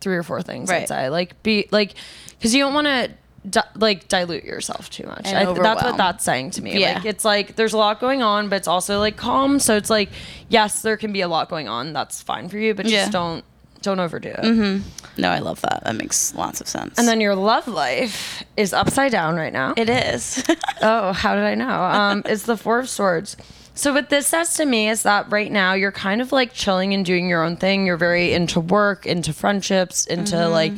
[0.00, 0.68] three or four things.
[0.68, 0.82] Right.
[0.82, 1.94] I'd say like be like
[2.30, 3.10] because you don't want to.
[3.48, 5.20] Di- like dilute yourself too much.
[5.26, 6.80] And I, that's what that's saying to me.
[6.80, 6.94] Yeah.
[6.94, 9.58] Like it's like there's a lot going on, but it's also like calm.
[9.58, 10.08] So it's like
[10.48, 11.92] yes, there can be a lot going on.
[11.92, 13.00] That's fine for you, but Yeah.
[13.02, 13.44] just don't
[13.82, 14.38] don't overdo it.
[14.38, 15.20] Mm-hmm.
[15.20, 15.82] No, I love that.
[15.84, 16.98] That makes lots of sense.
[16.98, 19.74] And then your love life is upside down right now.
[19.76, 20.42] it is.
[20.80, 21.68] oh, how did I know?
[21.68, 23.36] Um, it's the Four of Swords.
[23.74, 26.94] So what this says to me is that right now you're kind of like chilling
[26.94, 27.86] and doing your own thing.
[27.86, 30.52] You're very into work, into friendships, into mm-hmm.
[30.52, 30.72] like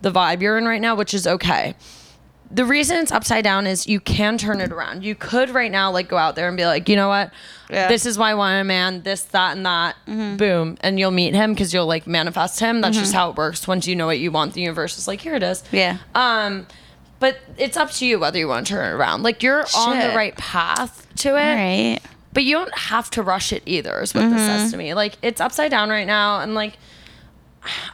[0.00, 1.74] the vibe you're in right now, which is okay.
[2.50, 5.04] The reason it's upside down is you can turn it around.
[5.04, 7.30] You could right now like go out there and be like, you know what?
[7.70, 7.88] Yeah.
[7.88, 9.96] This is why I want a man, this, that, and that.
[10.06, 10.36] Mm-hmm.
[10.36, 10.76] Boom.
[10.82, 12.82] And you'll meet him because you'll like manifest him.
[12.82, 13.18] That's just mm-hmm.
[13.18, 13.66] how it works.
[13.66, 15.62] Once you know what you want, the universe is like, here it is.
[15.72, 15.98] yeah.
[16.14, 16.66] Um,
[17.22, 19.22] but it's up to you whether you want to turn it around.
[19.22, 22.00] Like you're on the right path to it, All right.
[22.32, 24.00] But you don't have to rush it either.
[24.00, 24.70] Is what this says mm-hmm.
[24.70, 24.94] to me.
[24.94, 26.74] Like it's upside down right now, and like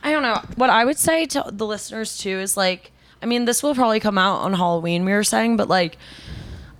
[0.03, 3.45] I don't know what I would say to the listeners too is like, I mean,
[3.45, 5.05] this will probably come out on Halloween.
[5.05, 5.99] We were saying, but like,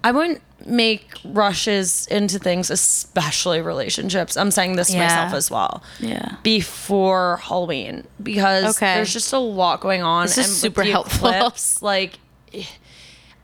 [0.03, 4.37] I wouldn't make rushes into things, especially relationships.
[4.37, 5.05] I'm saying this to Yeah.
[5.05, 6.37] myself as well Yeah.
[6.43, 8.95] before Halloween because Okay.
[8.95, 10.27] there's just a lot going on.
[10.27, 11.29] This is super helpful.
[11.29, 12.19] Eclipse, like,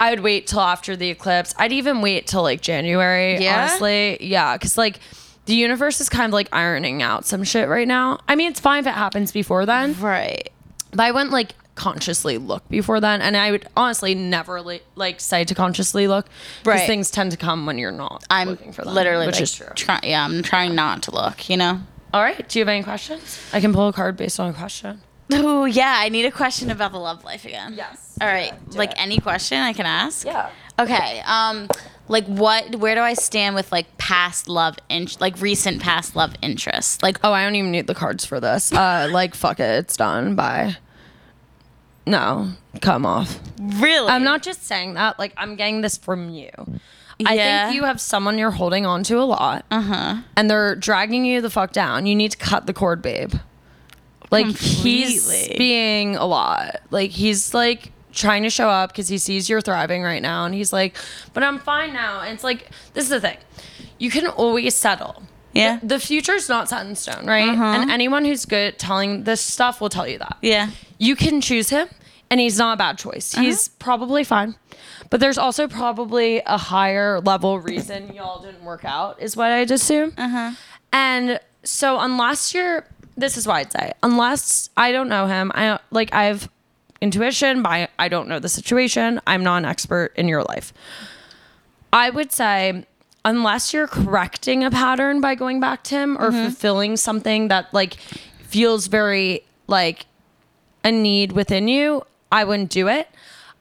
[0.00, 1.54] I would wait till after the eclipse.
[1.58, 3.38] I'd even wait till like January.
[3.42, 3.60] Yeah?
[3.62, 4.98] honestly, yeah, because like
[5.46, 8.18] the universe is kind of like ironing out some shit right now.
[8.28, 10.50] I mean, it's fine if it happens before then, Right.
[10.90, 15.20] but I wouldn't like consciously look before then, and I would honestly never li- like
[15.20, 16.26] say to consciously look
[16.62, 16.86] because Right.
[16.86, 19.52] things tend to come when you're not I'm looking for them, literally which like, is
[19.54, 19.66] true.
[19.74, 21.80] try- yeah, I'm trying not to look, you know?
[22.12, 23.40] All right, do you have any questions?
[23.52, 25.00] I can pull a card based on a question.
[25.32, 25.94] Oh, yeah.
[25.98, 27.74] I need a question about the love life again.
[27.76, 28.16] Yes.
[28.20, 28.52] All right.
[28.70, 28.96] do like it.
[28.98, 30.26] any question I can ask?
[30.26, 30.50] Yeah.
[30.78, 31.22] Okay.
[31.26, 31.68] Um,
[32.08, 32.76] like what?
[32.76, 37.02] Where do I stand with like past love in like recent past love interests?
[37.02, 38.72] Like Oh, I don't even need the cards for this.
[38.72, 40.34] Uh, like, fuck it, it's done.
[40.36, 40.76] Bye.
[42.06, 42.50] No,
[42.82, 43.40] come off.
[43.58, 44.08] really?
[44.08, 45.18] I'm not just saying that.
[45.18, 46.50] Like, I'm getting this from you.
[47.24, 47.64] I Yeah.
[47.66, 50.16] think you have someone you're holding on to a lot, uh-huh.
[50.36, 52.04] and they're dragging you the fuck down.
[52.04, 53.32] You need to cut the cord, babe.
[54.34, 56.76] Like he's being a lot.
[56.90, 60.54] Like he's like trying to show up because he sees you're thriving right now, and
[60.54, 60.96] he's like,
[61.32, 63.38] "But I'm fine now." And it's like this is the thing:
[63.98, 65.22] you can always settle.
[65.52, 65.78] Yeah.
[65.80, 67.48] The, the future's not set in stone, right?
[67.48, 70.36] And anyone who's good at telling this stuff will tell you that.
[70.42, 70.70] Yeah.
[70.98, 71.88] You can choose him,
[72.30, 73.32] and he's not a bad choice.
[73.32, 74.56] He's probably fine.
[75.10, 79.70] But there's also probably a higher level reason y'all didn't work out, is what I'd
[79.70, 80.12] assume.
[80.18, 80.52] Uh-huh.
[80.92, 85.78] And so, unless you're, this is why I'd say, unless I don't know him, I
[85.90, 86.48] like I have
[87.00, 89.20] intuition, but I, I don't know the situation.
[89.26, 90.72] I'm not an expert in your life.
[91.92, 92.86] I would say,
[93.24, 96.44] unless you're correcting a pattern by going back to him or mm-hmm.
[96.44, 97.94] fulfilling something that like
[98.40, 100.06] feels very like
[100.82, 103.08] a need within you, I wouldn't do it.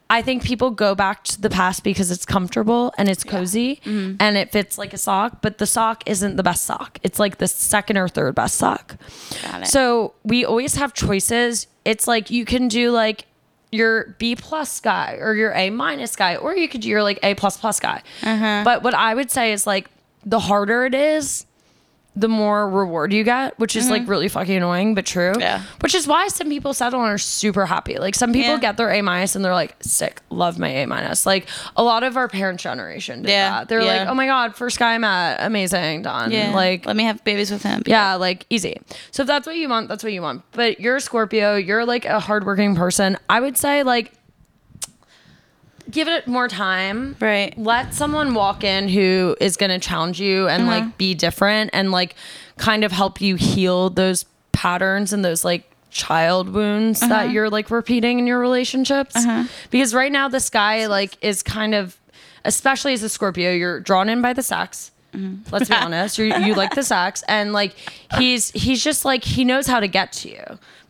[0.09, 4.17] I think people go back to the past because it's comfortable and it's cozy mm-hmm.
[4.19, 6.99] and it fits like a sock, but the sock isn't the best sock.
[7.03, 8.97] It's like the second or third best sock.
[9.41, 9.67] Got it.
[9.67, 11.67] So we always have choices.
[11.85, 13.25] It's like you can do like
[13.71, 17.19] your B plus guy or your A minus guy, or you could do your like
[17.23, 18.03] A plus plus guy.
[18.21, 18.61] Uh-huh.
[18.63, 19.89] But what I would say is like
[20.25, 21.45] the harder it is,
[22.15, 24.11] the more reward you get, which is like mm-hmm.
[24.11, 25.33] really fucking annoying, but true.
[25.39, 25.63] Yeah.
[25.79, 27.97] Which is why some people settle and are super happy.
[27.97, 28.59] Like some people Yeah.
[28.59, 31.25] get their A minus and they're like, sick, love my A minus.
[31.25, 33.69] Like a lot of our parents' generation did Yeah, that.
[33.69, 33.99] They're yeah.
[34.01, 36.31] like, oh my God, first guy I met, amazing, done.
[36.31, 36.53] yeah.
[36.53, 37.81] Like let me have babies with him.
[37.87, 38.79] yeah, like easy.
[39.09, 40.43] So if that's what you want, that's what you want.
[40.51, 43.17] But you're a Scorpio, you're like a hardworking person.
[43.27, 44.13] I would say like
[45.93, 47.15] give it more time.
[47.19, 47.57] Right.
[47.57, 50.71] Let someone walk in who is gonna challenge you and uh-huh.
[50.71, 52.15] like be different and like
[52.57, 57.31] kind of help you heal those patterns and those like child wounds that uh-huh.
[57.31, 59.15] you're like repeating in your relationships.
[59.15, 59.45] Uh-huh.
[59.69, 61.97] Because right now this guy like is kind of
[62.45, 64.91] especially as a Scorpio, you're drawn in by the sex.
[65.13, 65.53] Mm-hmm.
[65.53, 66.17] Let's be honest.
[66.17, 67.75] You you like the sex, and like
[68.17, 70.43] he's he's just like he knows how to get to you,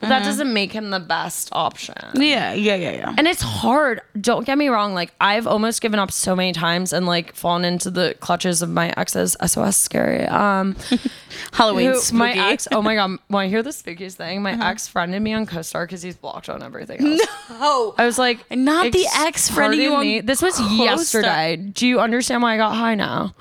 [0.03, 0.25] but that mm-hmm.
[0.25, 1.95] doesn't make him the best option.
[2.15, 2.53] Yeah.
[2.53, 2.75] Yeah.
[2.75, 2.91] Yeah.
[2.91, 3.15] Yeah.
[3.17, 4.01] And it's hard.
[4.19, 4.93] Don't get me wrong.
[4.93, 8.69] Like I've almost given up so many times and like fallen into the clutches of
[8.69, 9.35] my exes.
[9.45, 10.25] SOS scary.
[10.25, 10.75] Um,
[11.53, 12.17] Halloween who- spooky.
[12.17, 12.67] my ex.
[12.71, 13.17] Oh my god.
[13.27, 14.71] When I hear the spookiest thing, my uh-huh.
[14.71, 17.21] ex friended me on CoStar because he's blocked on everything else.
[17.49, 17.95] Oh.
[17.97, 20.21] I was like, Not the ex friending you on me.
[20.21, 20.77] This was CoStar.
[20.79, 21.55] yesterday.
[21.57, 23.35] Do you understand why I got high now?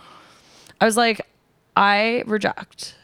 [0.83, 1.25] I was like,
[1.77, 2.97] I reject.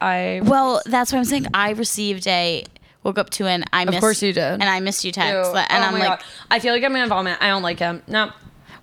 [0.00, 1.48] I Well, that's what I'm saying.
[1.52, 2.64] I received a
[3.02, 4.00] woke up to an I miss.
[4.00, 4.42] course you did.
[4.42, 5.56] And I missed you text, Ew.
[5.56, 6.22] and Oh I'm my like, God.
[6.50, 7.36] I feel like I'm gonna vomit.
[7.42, 8.02] I don't like him.
[8.08, 8.32] No.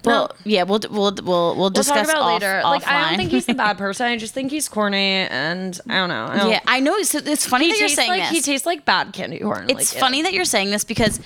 [0.05, 2.61] Well, yeah, we'll we'll we'll we'll We'll discuss talk about off, later.
[2.63, 3.17] Like, I don't offline.
[3.17, 4.05] think he's a bad person.
[4.05, 6.27] I just think he's corny, and I don't know.
[6.27, 6.93] I don't, yeah, I know.
[6.95, 8.29] It's, it's funny that you're tastes saying like this.
[8.29, 9.65] he tastes like bad candy corn.
[9.69, 11.19] it's like, funny that you're saying this because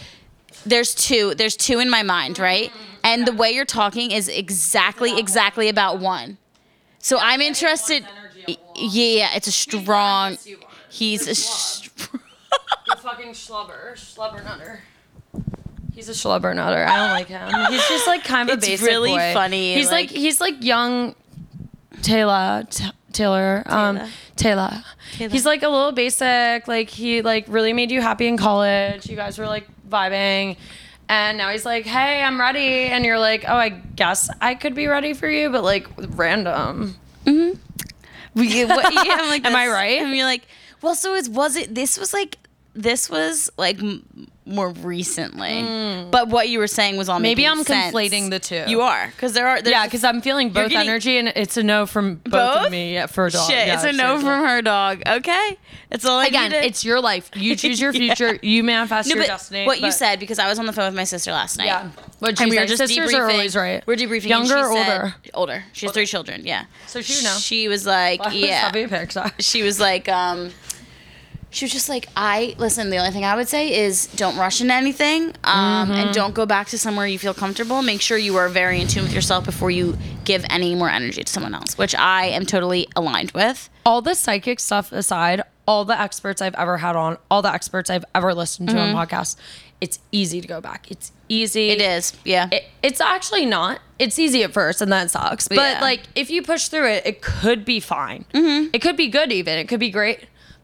[0.66, 2.72] there's two there's two in my mind right
[3.04, 6.38] and the way you're talking is exactly exactly about one
[7.02, 8.06] so i'm interested
[8.76, 10.38] yeah it's a strong
[10.90, 11.36] he's a
[12.98, 14.82] fucking schlubber, schlubber nutter.
[15.94, 16.86] He's a schlubber nutter.
[16.86, 17.50] I don't like him.
[17.72, 19.32] He's just like kind of a It's basic really boy.
[19.34, 21.16] funny, He's like, like- he's like young
[22.02, 22.64] Taylor.
[22.70, 23.64] T- Taylor.
[23.66, 23.98] Um,
[24.36, 24.84] Taylor.
[25.18, 25.32] Taylor.
[25.32, 26.68] He's like a little basic.
[26.68, 29.10] Like he like really made you happy in college.
[29.10, 30.58] You guys were like vibing.
[31.12, 34.74] And now he's like, "Hey, I'm ready." And you're like, "Oh, I guess I could
[34.74, 36.96] be ready for you, but like random."
[37.26, 37.60] Mm-hmm.
[38.36, 40.02] Yeah, what- yeah, I'm like Am I right?
[40.02, 40.48] and you're like
[40.82, 42.38] well so it was it this was like
[42.74, 43.78] this was like
[44.46, 45.62] more recently
[46.12, 47.20] but what you were saying was all.
[47.20, 47.94] Maybe I'm sense.
[47.94, 48.64] conflating the two.
[48.68, 51.64] you are because there are Yeah, because I'm feeling both getting- energy, and it's a
[51.64, 52.66] no from both, Both?
[52.66, 53.50] of me yeah, for a dog.
[53.50, 55.58] shit Yeah, it's a no from her dog okay
[55.90, 56.66] that's all I Again, needed.
[56.66, 57.30] it's your life.
[57.36, 58.16] You choose your Yeah.
[58.16, 58.40] future.
[58.42, 59.66] You manifest No, your destiny.
[59.66, 61.66] what you said because I was on the phone with my sister last night.
[61.66, 61.90] Yeah.
[62.20, 63.20] What and we were just sisters debriefing.
[63.20, 63.84] are always right.
[63.86, 64.30] We're debriefing.
[64.30, 65.16] Younger or said- older?
[65.34, 65.64] Older.
[65.74, 66.44] She has three children.
[66.46, 66.64] Yeah.
[66.88, 67.36] So she know.
[67.38, 68.62] She was like, yeah.
[68.62, 69.32] Happy picture.
[69.40, 70.52] She was like, um,
[71.52, 72.90] she was just like, I listen.
[72.90, 75.92] The only thing I would say is don't rush into anything, um, Mm-hmm.
[75.92, 77.82] and don't go back to somewhere you feel comfortable.
[77.82, 81.24] Make sure you are very in tune with yourself before you give any more energy
[81.24, 83.70] to someone else, which I am totally aligned with.
[83.86, 87.90] All the psychic stuff aside, all the experts I've ever had on, all the experts
[87.90, 89.36] I've ever listened to on podcasts,
[89.82, 90.90] it's easy to go back.
[90.92, 91.70] It's easy.
[91.72, 91.82] Mm-hmm.
[91.82, 92.50] It is, yeah.
[92.52, 93.80] It, it's actually not.
[93.98, 95.48] It's easy at first, and then it sucks.
[95.48, 95.80] But Yeah.
[95.82, 98.26] like, if you push through it, it could be fine.
[98.34, 98.70] Mm-hmm.
[98.74, 99.58] It could be good, even.
[99.58, 100.20] It could be great.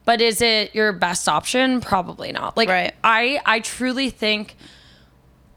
[0.08, 1.82] But is it your best option?
[1.82, 2.56] Probably not.
[2.56, 2.96] Like, Right.
[3.04, 4.56] I I truly think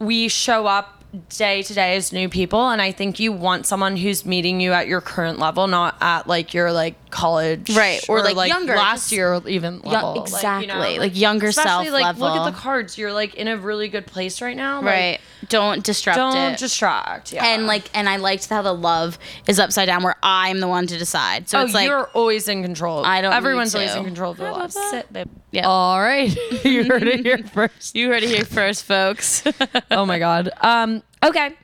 [0.01, 3.97] we show up day to day as new people, and I think you want someone
[3.97, 8.23] who's meeting you at your current level, not at like your like college, Right, or,
[8.23, 10.23] like, younger, last year even level.
[10.23, 12.97] exactly, like, younger especially, self like, Look at the cards.
[12.99, 14.77] You're like in a really good place right now.
[14.77, 15.21] Like, right.
[15.49, 16.59] Don't disrupt don't it.
[16.59, 17.33] distract.
[17.33, 17.45] Yeah.
[17.47, 19.19] and like and I liked how the love
[19.49, 21.49] is upside down where I'm the one to decide.
[21.49, 23.05] So oh, it's like you're always in control.
[23.05, 25.29] I don't Everyone's always in control of the love Sit, babe.
[25.51, 25.67] Yeah.
[25.67, 26.37] All right.
[26.65, 27.97] you heard it here first.
[27.97, 29.43] you heard it here first, folks.
[29.91, 30.51] Oh my god.
[30.61, 31.03] Um.
[31.23, 31.55] Okay.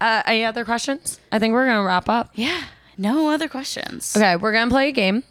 [0.00, 1.20] Uh, any other questions?
[1.30, 2.30] I think we're gonna wrap up.
[2.34, 2.62] yeah.
[2.98, 4.14] No other questions.
[4.16, 5.22] Okay, we're gonna play a game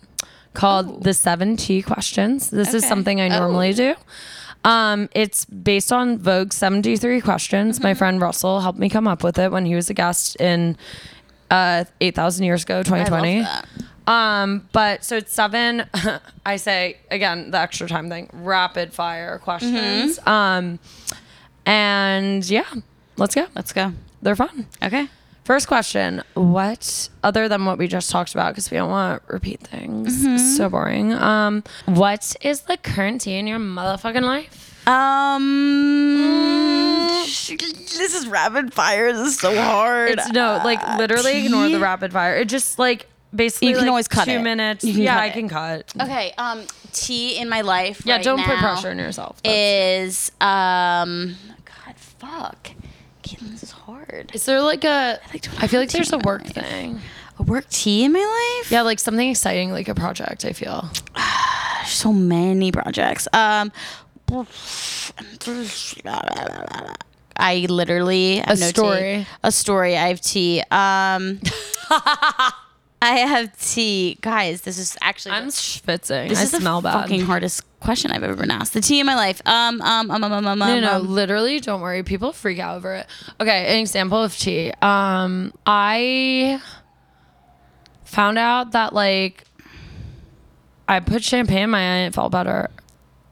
[0.54, 2.50] called the seven T questions.
[2.50, 3.40] This is something I Oh.
[3.40, 3.94] normally do.
[4.64, 7.80] Um, it's based on Vogue 73 questions.
[7.82, 10.78] My friend Russell helped me come up with it when he was a guest in
[11.52, 13.46] uh 8,000 years ago, 2020.
[14.08, 15.84] Um, but so it's seven.
[16.46, 20.18] I say again the extra time thing, rapid fire questions.
[20.20, 20.30] Mm-hmm.
[20.30, 20.80] Um,
[21.66, 22.66] and yeah,
[23.18, 23.48] let's go.
[23.56, 23.94] Let's go.
[24.22, 24.68] They're fun.
[24.82, 25.08] Okay.
[25.48, 28.52] First question: What other than what we just talked about?
[28.52, 30.14] Because we don't want to repeat things.
[30.14, 30.38] Mm-hmm.
[30.40, 31.14] So boring.
[31.14, 34.86] Um, what is the current tea in your motherfucking life?
[34.86, 35.48] Um
[37.24, 39.14] this is rapid fire.
[39.14, 40.10] This is so hard.
[40.12, 42.36] It's no, like literally ignore the rapid fire.
[42.36, 44.42] It just like basically You can like, always cut two it.
[44.42, 44.84] minutes.
[44.84, 45.94] Can yeah, cut I can cut.
[46.02, 49.42] Okay, um tea in my life Yeah, right don't put pressure on yourself.
[49.44, 52.72] That's- Is um God fuck.
[53.36, 54.32] This is hard.
[54.34, 55.20] Is there like a?
[55.22, 57.00] I, like I feel like there's a work thing.
[57.40, 58.72] A work tea in my life?
[58.72, 60.46] Yeah, like something exciting, like a project.
[60.46, 60.90] I feel.
[61.86, 63.30] So many projects.
[63.32, 63.72] Um,
[67.38, 69.00] I literally have A no story.
[69.00, 69.28] Tea.
[69.44, 69.98] A story.
[69.98, 70.62] I have tea.
[70.70, 71.40] Um,
[73.02, 74.62] I have tea, guys.
[74.62, 76.30] This is actually I'm schwitzing.
[76.30, 77.02] this I is smell the bad.
[77.04, 78.74] fucking hardest question I've ever been asked.
[78.74, 79.40] The tea in my life.
[79.46, 82.02] Um, um, um, um, um, um, No, no, um, literally, don't worry.
[82.02, 83.08] People freak out over it.
[83.40, 84.72] Okay, an example of tea.
[84.82, 86.60] Um, I
[88.04, 89.44] found out that like
[90.88, 92.70] I put champagne in my eye and it felt better.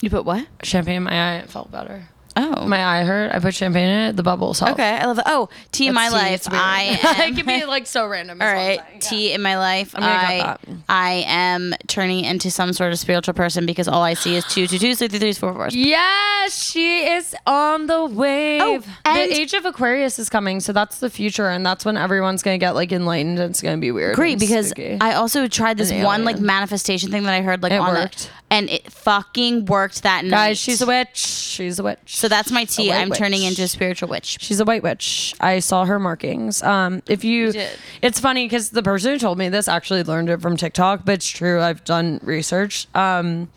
[0.01, 0.45] You put what?
[0.62, 2.10] Champagne in my eye and it felt better.
[2.37, 3.31] Oh, My eye hurt.
[3.33, 4.15] I put champagne in it.
[4.17, 4.73] The bubbles helped.
[4.73, 4.97] okay.
[4.97, 5.23] I love it.
[5.25, 6.33] Oh, tea in my That's tea, life.
[6.33, 6.61] it's weird.
[6.61, 6.81] I
[7.23, 7.33] am.
[7.33, 8.41] it can be like so random.
[8.41, 9.95] All is what I'm right, tea in my life.
[9.95, 10.59] I'm gonna cut I that.
[10.89, 14.67] I am turning into some sort of spiritual person because all I see is two,
[14.67, 15.69] two, two, three, three, three, four, four.
[15.71, 18.61] Yes, she is on the wave.
[18.61, 21.95] Oh, and- the age of Aquarius is coming, so that's the future, and that's when
[21.97, 23.39] everyone's gonna get like enlightened.
[23.39, 24.15] and It's gonna be weird.
[24.15, 24.97] Great and because spooky.
[24.99, 26.45] I also tried this An one like alien.
[26.47, 28.29] manifestation thing that I heard like It on the- worked.
[28.49, 30.31] and it fucking worked that night.
[30.31, 31.17] guys, she's a witch.
[31.17, 32.17] She's a witch.
[32.25, 32.91] So that's my tea.
[32.91, 34.39] I'm turning into a spiritual witch.
[34.41, 35.35] She's a white witch.
[35.39, 36.63] I saw her markings.
[36.63, 37.69] Um, if you, did.
[38.01, 41.11] it's funny because the person who told me this actually learned it from TikTok, but
[41.13, 41.61] it's true.
[41.61, 42.88] I've done research.
[42.95, 43.49] Um,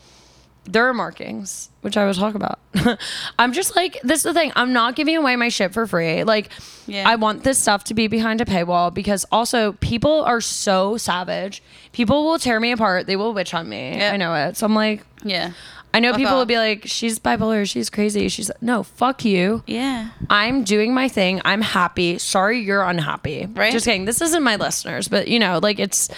[0.65, 2.59] there are markings, which I will talk about.
[3.39, 4.51] I'm just like, this is the thing.
[4.55, 6.23] I'm not giving away my shit for free.
[6.23, 6.51] Like,
[6.85, 7.09] Yeah.
[7.09, 11.63] I want this stuff to be behind a paywall because also people are so savage.
[11.91, 13.07] People will tear me apart.
[13.07, 13.97] They will witch on me.
[13.97, 14.11] Yeah.
[14.13, 14.57] I know it.
[14.57, 15.53] So I'm like, Yeah.
[15.93, 17.67] I know Fuck people will be like, she's bipolar.
[17.69, 18.29] She's crazy.
[18.29, 19.63] She's no, fuck you.
[19.65, 20.09] Yeah.
[20.29, 21.41] I'm doing my thing.
[21.45, 22.19] I'm happy.
[22.19, 23.47] Sorry, you're unhappy.
[23.51, 23.71] Right.
[23.71, 24.05] Just kidding.
[24.05, 26.09] This isn't my listeners, but you know, like it's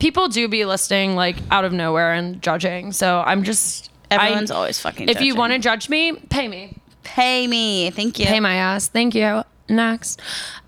[0.00, 2.90] people do be listening like out of nowhere and judging.
[2.92, 5.08] So I'm just Everyone's I, always fucking.
[5.08, 6.76] If you want to judge me, pay me.
[7.04, 8.26] pay me, thank you.
[8.26, 8.88] Pay my ass.
[8.88, 9.44] Thank you.
[9.68, 10.20] Next.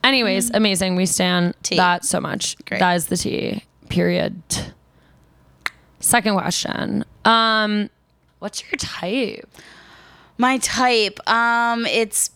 [0.05, 0.95] Anyways, amazing.
[0.95, 1.77] We stand Tea.
[1.77, 2.57] that so much.
[2.67, 2.79] Great.
[2.79, 3.65] That is the tea.
[3.89, 4.41] Period.
[5.99, 7.05] Second question.
[7.25, 7.91] Um,
[8.43, 9.49] what's your type?
[10.39, 12.31] My type, um, it's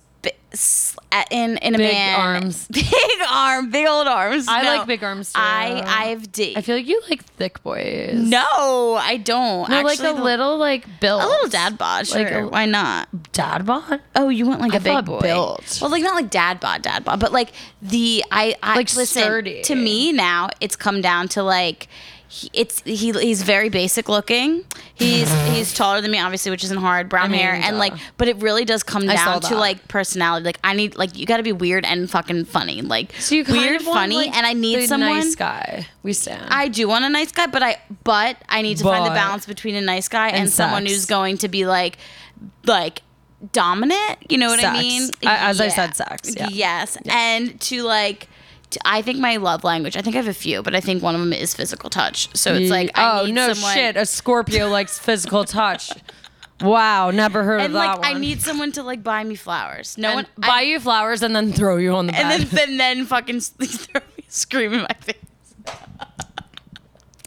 [1.13, 2.21] a- in in a Big man.
[2.21, 2.67] arms.
[2.73, 2.87] big
[3.31, 4.47] arm, big old arms.
[4.49, 4.77] I No.
[4.77, 5.41] like big arms too.
[5.41, 8.15] I I've d- I feel like you like thick boys.
[8.15, 9.69] no, I don't.
[9.69, 11.23] No, like a the- little like built.
[11.23, 12.07] a little dad bod.
[12.07, 13.09] Sure, Like a- why not?
[13.33, 14.01] dad bod.
[14.15, 15.21] Oh, you want like a I big boy?
[15.21, 15.79] built.
[15.81, 19.23] Well, like not like dad bod, dad bod, but like the I, I Like listen,
[19.23, 19.63] sturdy.
[19.63, 21.89] To me now, it's come down to like.
[22.29, 23.13] He- It's he.
[23.13, 24.65] He's very basic looking.
[24.95, 27.09] He's he's taller than me, obviously, which isn't hard.
[27.09, 29.87] Brown I mean, hair, and like, but it really does come I down to like
[29.89, 30.45] personality.
[30.45, 32.83] Like, I need like you got to be weird and fucking funny.
[32.83, 35.11] Like, So you kind weird, funny, like, and I need someone.
[35.11, 35.87] nice guy.
[36.03, 36.47] We stand.
[36.51, 39.47] I do want a nice guy, but I but I need to find the balance
[39.47, 41.99] between a nice guy and, And someone who's going to be like
[42.65, 43.03] like
[43.53, 44.19] dominant.
[44.31, 45.11] You know what I mean?
[45.25, 46.49] I- as I said, sex, yeah.
[46.51, 48.29] Yes, and to like.
[48.85, 49.97] I think my love language.
[49.97, 52.29] I think I have a few, but I think one of them is physical touch.
[52.37, 55.91] So it's like, I oh need no someone, shit, a Scorpio likes physical touch.
[56.61, 59.97] Wow, never heard and of that like I need someone to like buy me flowers.
[59.99, 62.49] No and one buy I- you flowers and then throw you on the and bed.
[62.49, 65.17] then then then fucking throw me, scream in my face.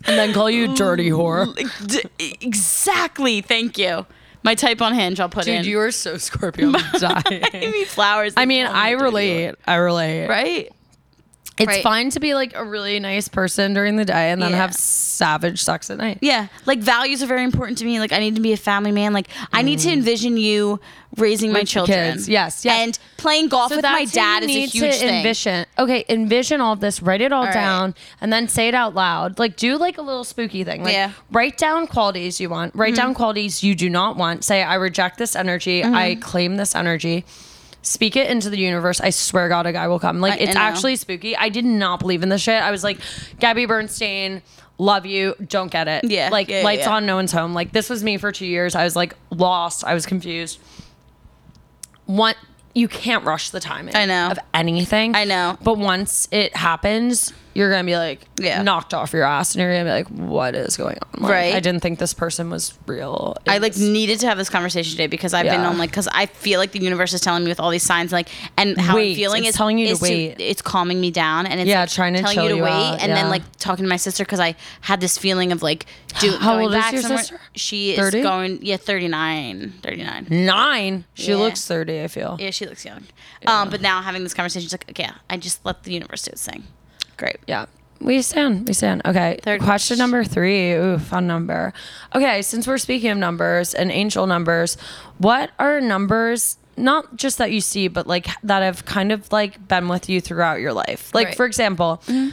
[0.06, 1.56] and then call you dirty whore.
[1.56, 3.42] Like, d- exactly.
[3.42, 4.06] Thank you.
[4.42, 5.20] My type on Hinge.
[5.20, 5.58] I'll put in.
[5.58, 6.68] Dude, you are so Scorpio.
[6.68, 7.72] I'm Give dying.
[7.72, 8.34] me flowers.
[8.38, 9.56] I mean, I relate.
[9.68, 10.28] I relate.
[10.28, 10.72] Right?
[11.60, 11.84] It's Right.
[11.84, 14.58] fine to be like a really nice person during the day and then Yeah.
[14.58, 16.20] have savage sex at night.
[16.22, 16.48] Yeah.
[16.66, 18.00] Like values are very important to me.
[18.00, 19.12] Like I need to be a family man.
[19.14, 20.80] Like I need to envision you
[21.18, 21.62] raising my Mm.
[21.64, 22.14] With children.
[22.14, 22.30] kids.
[22.30, 22.80] Yes, yes.
[22.80, 25.16] And playing golf with my dad is a need huge to thing.
[25.16, 25.66] Envision.
[25.78, 27.02] Okay, envision all of this.
[27.02, 29.38] Write it all down, and then say it out loud.
[29.40, 30.84] Like do like a little spooky thing.
[30.84, 31.12] Like Yeah.
[31.32, 32.74] write down qualities you want.
[32.76, 34.44] Write down qualities you do not want.
[34.46, 35.84] Say I reject this energy.
[35.84, 37.26] I claim this energy.
[37.82, 39.00] Speak it into the universe.
[39.00, 40.20] I swear God, a guy will come.
[40.20, 40.66] Like I- it's I know.
[40.66, 41.36] actually spooky.
[41.38, 42.62] I did not believe in this shit.
[42.62, 43.00] I was like,
[43.40, 44.42] Gabby Bernstein.
[44.78, 45.36] Love you.
[45.46, 46.06] Don't get it.
[46.06, 46.94] Yeah, Like yeah, lights yeah.
[46.96, 47.54] on, no one's home.
[47.54, 48.76] Like this was me for two years.
[48.76, 49.84] I was like lost.
[49.84, 50.60] I was confused
[52.06, 52.34] one
[52.74, 54.30] you can't rush the timing I know.
[54.32, 55.58] of anything I know.
[55.62, 58.62] but once it happens you're gonna be like Yeah.
[58.62, 61.56] knocked off your ass and you're gonna be like what is going on Like, Right.
[61.56, 64.50] i didn't think this person was real It I like was- needed to have this
[64.50, 67.44] conversation today because I've been on like because I feel like the universe is telling
[67.44, 69.88] me with all these signs like and how Wait, I'm feeling it's is telling you
[69.88, 70.36] to is wait.
[70.40, 72.72] it's calming me down and it's Yeah, like, trying to telling you to you wait
[72.72, 75.86] out, and then like talking to my sister because I had this feeling of like
[76.20, 77.18] do, How going old is your somewhere.
[77.20, 77.40] sister?
[77.56, 78.22] She is 30?
[78.22, 81.38] going yeah 39 39 nine she Yeah.
[81.38, 83.04] looks 30 i feel yeah she looks young
[83.48, 86.32] um but now having this conversation she's like okay I just let the universe do
[86.32, 86.64] its thing
[87.20, 87.38] great.
[87.48, 87.66] Yeah.
[88.02, 89.02] We stand we stand.
[89.06, 89.40] Okay.
[89.44, 90.72] Third question number three.
[90.74, 91.74] Ooh fun number.
[92.16, 94.78] Okay since we're speaking of numbers and angel numbers
[95.18, 99.68] what are numbers not just that you see but like that have kind of like
[99.68, 101.14] been with you throughout your life?
[101.14, 101.36] Like Right.
[101.38, 102.30] for example mm-hmm.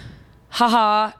[0.50, 1.12] haha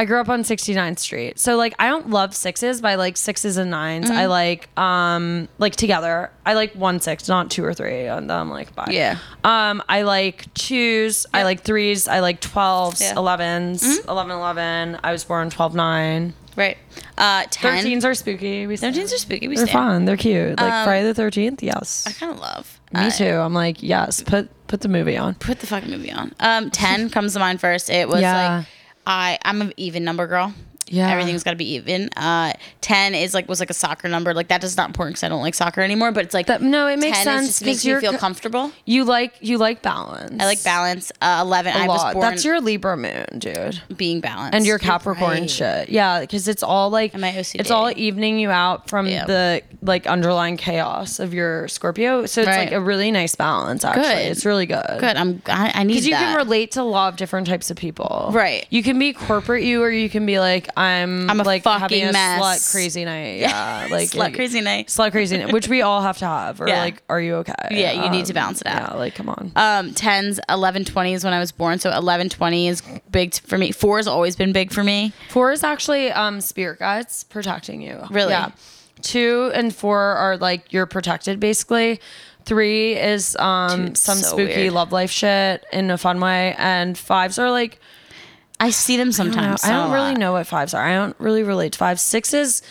[0.00, 1.38] I grew up on 69th Street.
[1.38, 4.12] So like I don't love sixes, but I like sixes and 9s Mm-hmm.
[4.12, 6.30] I like um like together.
[6.46, 8.06] I like one six, not two or three.
[8.06, 8.88] And then I'm like bye.
[8.90, 9.18] Yeah.
[9.44, 14.98] Um I like twos, I like threes, I like 12s, 11s, 11 11.
[15.04, 16.34] I was born 12 9.
[16.56, 16.78] right
[17.18, 18.66] uh 10 13s are spooky.
[18.66, 19.86] We 13s are spooky we They're stand.
[19.90, 20.04] fun.
[20.06, 20.58] They're cute.
[20.58, 22.04] Like Um, Friday the 13th, yes.
[22.06, 23.24] I kind of love Me uh, too.
[23.44, 25.34] I'm like, yes, put put the movie on.
[25.34, 26.32] put the fucking movie on.
[26.40, 27.90] Um, ten comes to mind first.
[27.90, 28.56] It was Yeah.
[28.58, 28.66] like
[29.10, 30.54] I I'm an even number girl.
[30.90, 31.10] Yeah.
[31.10, 32.10] everything's got to be even.
[32.16, 34.34] Uh, ten is like was like a soccer number.
[34.34, 36.12] Like that is not important because I don't like soccer anymore.
[36.12, 38.72] But it's like That- no, it makes 10 sense just makes 'cause you're feel comfortable.
[38.84, 40.36] You like you like balance.
[40.42, 41.12] I like balance.
[41.22, 41.74] Uh, Eleven.
[41.74, 43.80] a I was born That's your Libra moon, dude.
[43.96, 44.54] being balanced.
[44.56, 45.50] And your Capricorn right.
[45.50, 45.88] shit.
[45.88, 47.60] Yeah, because it's all like And my OCD.
[47.60, 49.24] it's all evening you out from Yeah.
[49.26, 52.26] the like underlying chaos of your Scorpio.
[52.26, 52.58] So it's Right.
[52.66, 54.02] like a really nice balance actually.
[54.02, 54.18] Good.
[54.32, 54.84] It's really good.
[54.98, 55.16] Good.
[55.16, 55.40] I'm.
[55.46, 56.20] I, I need Because you that.
[56.20, 58.30] can relate to a lot of different types of people.
[58.32, 58.66] Right.
[58.70, 61.80] You can be corporate you or you can be like, I'm I'm a like fucking
[61.80, 62.40] having a mess.
[62.68, 63.40] slut crazy night.
[63.40, 63.88] Yeah.
[63.90, 64.88] Like Slut crazy night.
[64.88, 65.52] Slut crazy night.
[65.52, 66.60] Which we all have to have.
[66.60, 66.80] Or Yeah.
[66.80, 67.52] like, are you okay?
[67.70, 68.92] Yeah, you need to balance it out.
[68.92, 69.52] Yeah, like come on.
[69.56, 71.78] Um, tens, 11, 20s when I was born.
[71.78, 73.72] So 11, 20 is big t- for me.
[73.72, 75.12] Four has always been big for me.
[75.28, 78.00] Four is actually um spirit guides protecting you.
[78.10, 78.32] Really?
[78.32, 78.50] Yeah.
[79.02, 82.00] Two and four are like you're protected basically.
[82.44, 84.72] Three is um Dude, some so spooky weird.
[84.72, 87.78] love life shit in a fun way, and fives are like
[88.60, 89.64] I see them I don't sometimes.
[89.64, 90.84] I don't really know what fives are.
[90.86, 92.02] I don't really relate to fives.
[92.02, 92.62] Sixes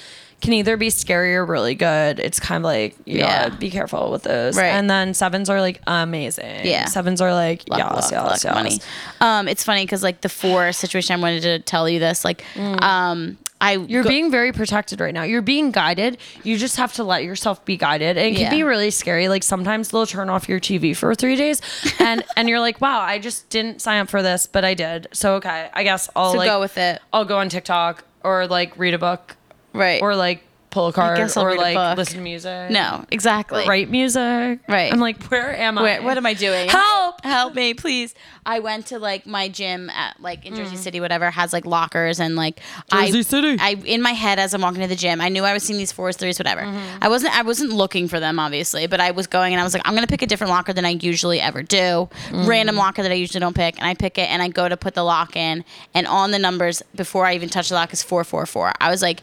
[0.42, 2.18] can either be scary or really good.
[2.20, 3.50] It's kind of like you Yeah.
[3.50, 4.56] gotta be careful with those.
[4.56, 4.68] Right.
[4.68, 6.66] And then sevens are like amazing.
[6.66, 6.86] Yeah.
[6.86, 8.54] Sevens are like luck, yes, luck, yes, luck, yes.
[8.56, 8.80] money.
[9.20, 12.24] Um, it's funny because like the four situation, I wanted to tell you this.
[12.24, 13.74] Like, um, I.
[13.78, 15.24] You're go- being very protected right now.
[15.24, 16.18] You're being guided.
[16.44, 18.18] You just have to let yourself be guided.
[18.18, 18.50] And it Yeah.
[18.50, 19.28] can be really scary.
[19.28, 21.62] Like sometimes they'll turn off your TV for three days,
[22.00, 25.08] and and you're like, wow, I just didn't sign up for this, but I did.
[25.14, 28.48] So okay, I guess I'll so like go with it, I'll go on TikTok or
[28.48, 29.36] like read a book
[29.74, 30.02] right?
[30.02, 31.98] or like pull a card guess I'll or read a like book.
[31.98, 32.70] listen to music.
[32.72, 33.66] no, exactly.
[33.68, 34.60] write music.
[34.68, 34.92] Right.
[34.94, 35.82] I'm like, where am I?
[35.82, 36.70] Where, what am I doing?
[36.70, 37.24] Help!
[37.24, 38.14] Help me, please.
[38.46, 40.58] I went to like my gym at like in Mm.
[40.58, 42.60] Jersey City, whatever, has like lockers and like
[42.92, 43.58] Jersey I, City.
[43.60, 45.78] I in my head as I'm walking to the gym, I knew I was seeing
[45.78, 46.62] these fours, threes, whatever.
[46.62, 46.98] Mm-hmm.
[47.04, 49.74] I wasn't I wasn't looking for them obviously, but I was going and I was
[49.74, 52.10] like, I'm gonna pick a different locker than I usually ever do.
[52.30, 52.48] Mm.
[52.48, 54.78] Random locker that I usually don't pick, and I pick it and I go to
[54.78, 55.64] put the lock in,
[55.94, 58.72] and on the numbers before I even touch the lock is four four four.
[58.80, 59.22] I was like,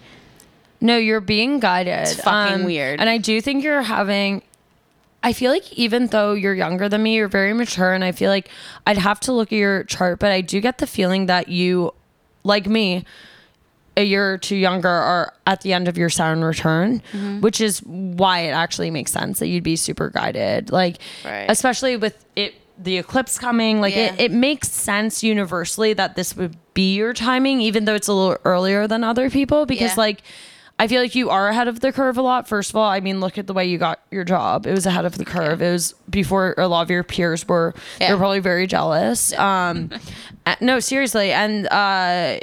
[0.81, 2.01] No, you're being guided.
[2.09, 3.01] It's fucking weird.
[3.01, 4.43] And I do think you're having.
[5.23, 8.31] I feel like even though you're younger than me, you're very mature, and I feel
[8.31, 8.49] like
[8.87, 11.93] I'd have to look at your chart, but I do get the feeling that you,
[12.45, 13.05] like me,
[13.97, 17.41] a year or two younger, are at the end of your Saturn return, Mm-hmm.
[17.41, 20.71] which is why it actually makes sense that you'd be super guided.
[20.71, 21.47] Like, Right.
[21.49, 24.13] especially with it, the eclipse coming, like Yeah.
[24.15, 28.13] it, it makes sense universally that this would be your timing, even though it's a
[28.13, 30.01] little earlier than other people, because Yeah.
[30.03, 30.23] like.
[30.79, 32.47] I feel like you are ahead of the curve a lot.
[32.47, 34.67] First of all, I mean, look at the way you got your job.
[34.67, 35.63] It was ahead of the curve.
[35.63, 37.75] It was before a lot of your peers were.
[37.99, 38.09] Yeah.
[38.09, 39.33] They're probably very jealous.
[39.39, 39.91] Um,
[40.61, 42.41] no, seriously, and uh,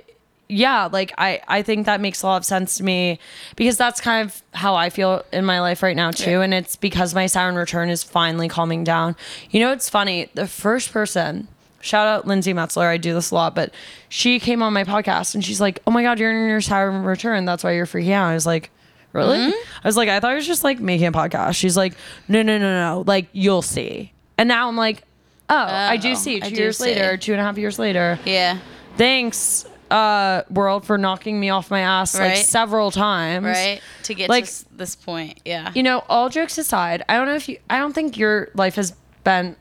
[0.50, 3.20] yeah, like I, I think that makes a lot of sense to me
[3.56, 6.76] because that's kind of how I feel in my life right now too, and it's
[6.76, 9.16] because my Saturn return is finally calming down.
[9.52, 10.30] You know, it's funny.
[10.34, 11.48] The first person.
[11.84, 12.88] Shout out Lindsey Metselaar.
[12.88, 13.74] I do this a lot, but
[14.08, 17.04] she came on my podcast and she's like, "Oh my god, you're in your Saturn
[17.04, 17.44] return.
[17.44, 18.72] That's why you're freaking out." I was like,
[19.12, 19.54] "Really?" I
[19.84, 21.94] was like, "I thought it was just like making a podcast." She's like,
[22.30, 23.04] "No, no, no, no.
[23.06, 25.04] Like you'll see." And now I'm like,
[25.50, 26.86] "Oh, I do Oh, see." Two do years see.
[26.86, 28.18] later, two and a half years later.
[28.24, 28.60] yeah,
[28.96, 33.46] Thanks, uh, world, for knocking me off my ass like several times.
[33.46, 33.82] right.
[34.04, 35.72] To get Like- to this point, yeah.
[35.76, 37.58] You know, all jokes aside, I don't know if you.
[37.70, 38.94] I don't think your life has
[39.26, 39.58] been.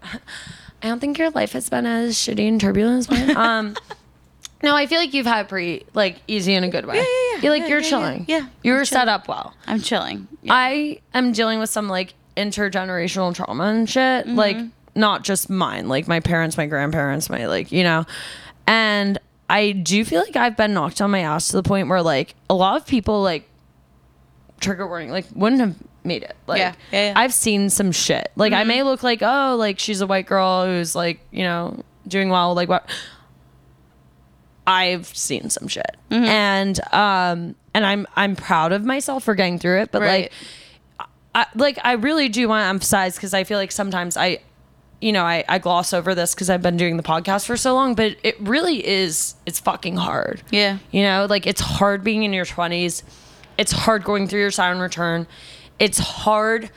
[0.82, 3.36] I don't think your life has been as shitty and turbulent as mine.
[3.36, 3.76] Um.
[4.62, 6.96] No, I feel like you've had it pretty like easy in a good way.
[6.96, 7.42] Yeah, yeah, yeah.
[7.42, 8.24] You're like Yeah, you're yeah, chilling.
[8.28, 9.54] Yeah, you I'm were set up well.
[9.66, 10.28] I'm chilling.
[10.42, 10.52] Yeah.
[10.54, 14.26] I am dealing with some like intergenerational trauma and shit.
[14.26, 14.36] Mm-hmm.
[14.36, 14.56] Like
[14.94, 18.04] not just mine, like my parents, my grandparents, my like, you know.
[18.68, 19.18] And
[19.50, 22.34] I do feel like I've been knocked on my ass to the point where like
[22.48, 23.48] a lot of people like
[24.60, 25.74] trigger warning, like wouldn't have
[26.04, 26.36] made it.
[26.46, 27.12] Like Yeah, yeah, yeah.
[27.16, 28.30] I've seen some shit.
[28.36, 31.82] Like I may look like, oh, like she's a white girl who's like, you know,
[32.08, 32.88] doing well, like what
[34.66, 35.96] I've seen some shit.
[36.10, 36.24] Mm-hmm.
[36.24, 40.30] And um and I'm I'm proud of myself for getting through it, but Right.
[41.00, 44.40] like I, like I really do want to emphasize because I feel like sometimes I,
[45.00, 47.74] you know, I, I gloss over this because I've been doing the podcast for so
[47.74, 50.42] long, but it really is it's fucking hard.
[50.50, 50.78] Yeah.
[50.90, 53.02] You know, like it's hard being in your twenties.
[53.58, 55.26] It's hard going through your Saturn return.
[55.82, 56.70] It's hard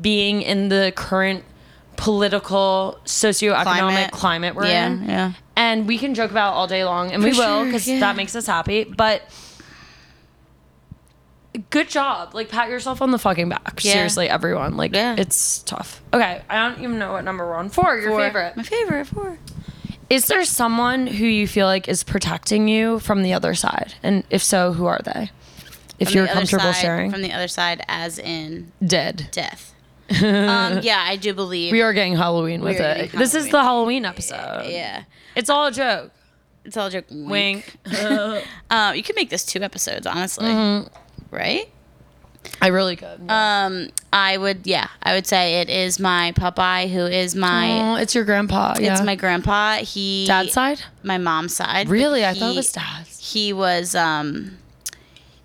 [0.00, 1.44] being in the current
[1.96, 4.54] political, socioeconomic climate, Climate.
[4.54, 5.04] we're Yeah, in.
[5.08, 5.32] yeah.
[5.56, 8.00] And we can joke about all day long, and we For will sure, because yeah.
[8.00, 8.84] that makes us happy.
[8.84, 9.22] But
[11.70, 12.34] good job.
[12.34, 13.80] Like pat yourself on the fucking back.
[13.84, 13.92] Yeah.
[13.94, 14.76] Seriously, everyone.
[14.76, 15.16] Like Yeah.
[15.18, 16.00] it's tough.
[16.12, 17.68] Okay, I don't even know what number we're on.
[17.70, 18.20] Four, your Four.
[18.20, 18.56] favorite.
[18.56, 19.38] My favorite four.
[20.08, 23.94] Is there someone who you feel like is protecting you from the other side?
[24.02, 25.30] And if so, who are they?
[26.00, 27.10] If you're comfortable side- sharing.
[27.10, 29.28] From the other side, as in Dead.
[29.30, 29.74] death.
[30.22, 31.70] um, yeah, I do believe.
[31.70, 32.96] We are getting Halloween with it.
[33.12, 34.66] getting This is the Halloween episode.
[34.68, 35.04] yeah.
[35.36, 36.10] It's all a joke.
[36.64, 37.04] It's all a joke.
[37.10, 37.76] Wink.
[38.70, 40.46] Um, you could make this two episodes, honestly.
[40.48, 41.34] Mm-hmm.
[41.34, 41.68] Right?
[42.60, 43.30] I really could.
[43.30, 47.94] Um, I would, yeah, I would say it is my Popeye, who is my, oh,
[47.96, 48.74] it's your grandpa.
[48.80, 48.92] Yeah.
[48.94, 49.76] it's my grandpa.
[49.76, 50.80] He, dad's side.
[51.02, 51.88] my mom's side.
[51.88, 52.24] Really?
[52.24, 53.32] I thought it was dad's.
[53.32, 54.58] He was, um,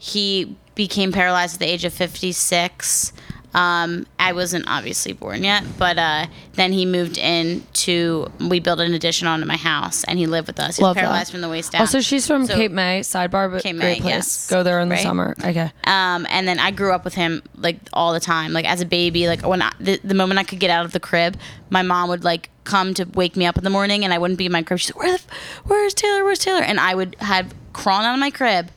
[0.06, 3.14] he became paralyzed at the age of 56.
[3.54, 6.26] Um, I wasn't obviously born yet, but uh,
[6.56, 10.48] then he moved in to, we built an addition onto my house and he lived
[10.48, 10.76] with us.
[10.76, 11.32] He Love was paralyzed that.
[11.32, 11.80] from the waist down.
[11.80, 13.00] Also, she's from So- Cape May.
[13.00, 14.14] Sidebar, but Cape great May, place.
[14.14, 14.50] yes.
[14.50, 15.02] Go there in the Right?
[15.04, 15.36] summer.
[15.42, 15.72] Okay.
[15.86, 18.52] Um, and then I grew up with him like all the time.
[18.52, 20.92] Like as a baby, like when I, the, the moment I could get out of
[20.92, 21.38] the crib,
[21.70, 24.38] my mom would like come to wake me up in the morning, and I wouldn't
[24.38, 24.80] be in my crib.
[24.80, 25.28] She's like, "Where the, f-
[25.64, 26.26] where's Taylor?
[26.26, 28.70] Where's Taylor?" And I would have crawling out of my crib,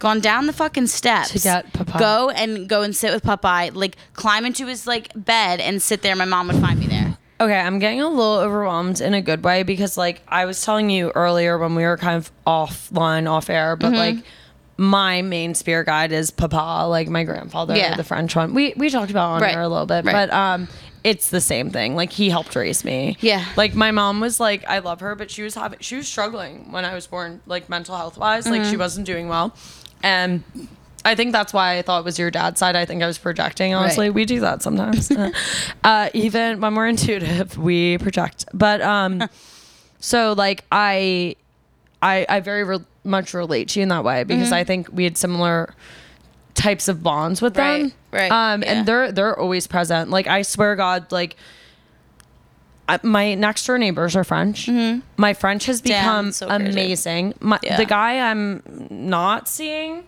[0.00, 1.98] gone down the fucking steps To get Popeye.
[2.00, 6.02] Go and go and sit with Popeye, like climb into his like bed and sit
[6.02, 6.16] there.
[6.16, 7.16] My mom would find me there.
[7.40, 10.90] Okay, I'm getting a little overwhelmed in a good way because, like, I was telling
[10.90, 13.90] you earlier when we were kind of offline, off air, Mm-hmm.
[13.92, 14.16] but like,
[14.76, 17.96] my main spirit guide is Papa, like my grandfather, Yeah.
[17.96, 18.52] the French one.
[18.54, 19.56] We we talked about on Right.
[19.56, 20.12] a little bit, Right.
[20.28, 20.68] but um,
[21.04, 21.94] it's the same thing.
[21.96, 23.16] Like he helped raise me.
[23.20, 23.44] Yeah.
[23.56, 26.72] Like my mom was like, I love her, but she was having she was struggling
[26.72, 28.46] when I was born, like mental health wise.
[28.46, 28.70] Like Mm-hmm.
[28.70, 29.54] she wasn't doing well,
[30.02, 30.42] and.
[31.02, 32.76] I think that's why I thought it was your dad's side.
[32.76, 33.72] I think I was projecting.
[33.72, 34.14] Honestly, Right.
[34.14, 35.10] we do that sometimes.
[35.16, 35.30] Uh,
[35.82, 38.44] uh, even when we're intuitive, we project.
[38.52, 39.22] But um,
[40.00, 41.36] so like I,
[42.02, 44.54] I, I very re- much relate to you in that way because Mm-hmm.
[44.54, 45.72] I think we had similar
[46.52, 47.92] types of bonds with Right, them.
[48.10, 48.68] right, Um, yeah.
[48.70, 50.10] and they're they're always present.
[50.10, 51.34] Like I swear, God, like.
[53.02, 54.68] My next door neighbors are French.
[55.16, 57.34] My French has Damn, become so amazing.
[57.40, 57.76] My, Yeah.
[57.76, 60.04] The guy I'm not seeing,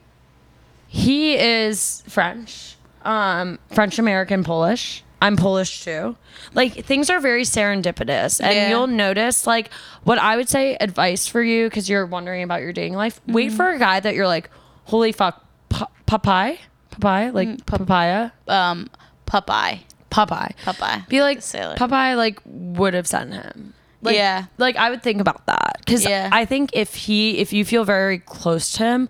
[0.88, 5.02] he is French, um, French American Polish.
[5.20, 6.16] I'm Polish too.
[6.52, 8.68] Like things are very serendipitous, and Yeah.
[8.70, 9.70] you'll notice like
[10.02, 13.20] what I would say advice for you because you're wondering about your dating life.
[13.28, 13.56] Wait Mm-hmm.
[13.56, 14.50] for a guy that you're like,
[14.84, 16.56] holy fuck, pa- papaya,
[16.90, 18.90] papaya, like Mm, papaya, Um,
[19.24, 19.78] Popeye,
[20.12, 21.08] Popeye, Popeye.
[21.08, 21.74] Be like sailor.
[21.76, 23.74] Popeye, like would have sent him.
[24.02, 24.46] Like, Yeah.
[24.58, 26.28] like I would think about that because Yeah.
[26.32, 29.08] I think if he, if you feel very close to him,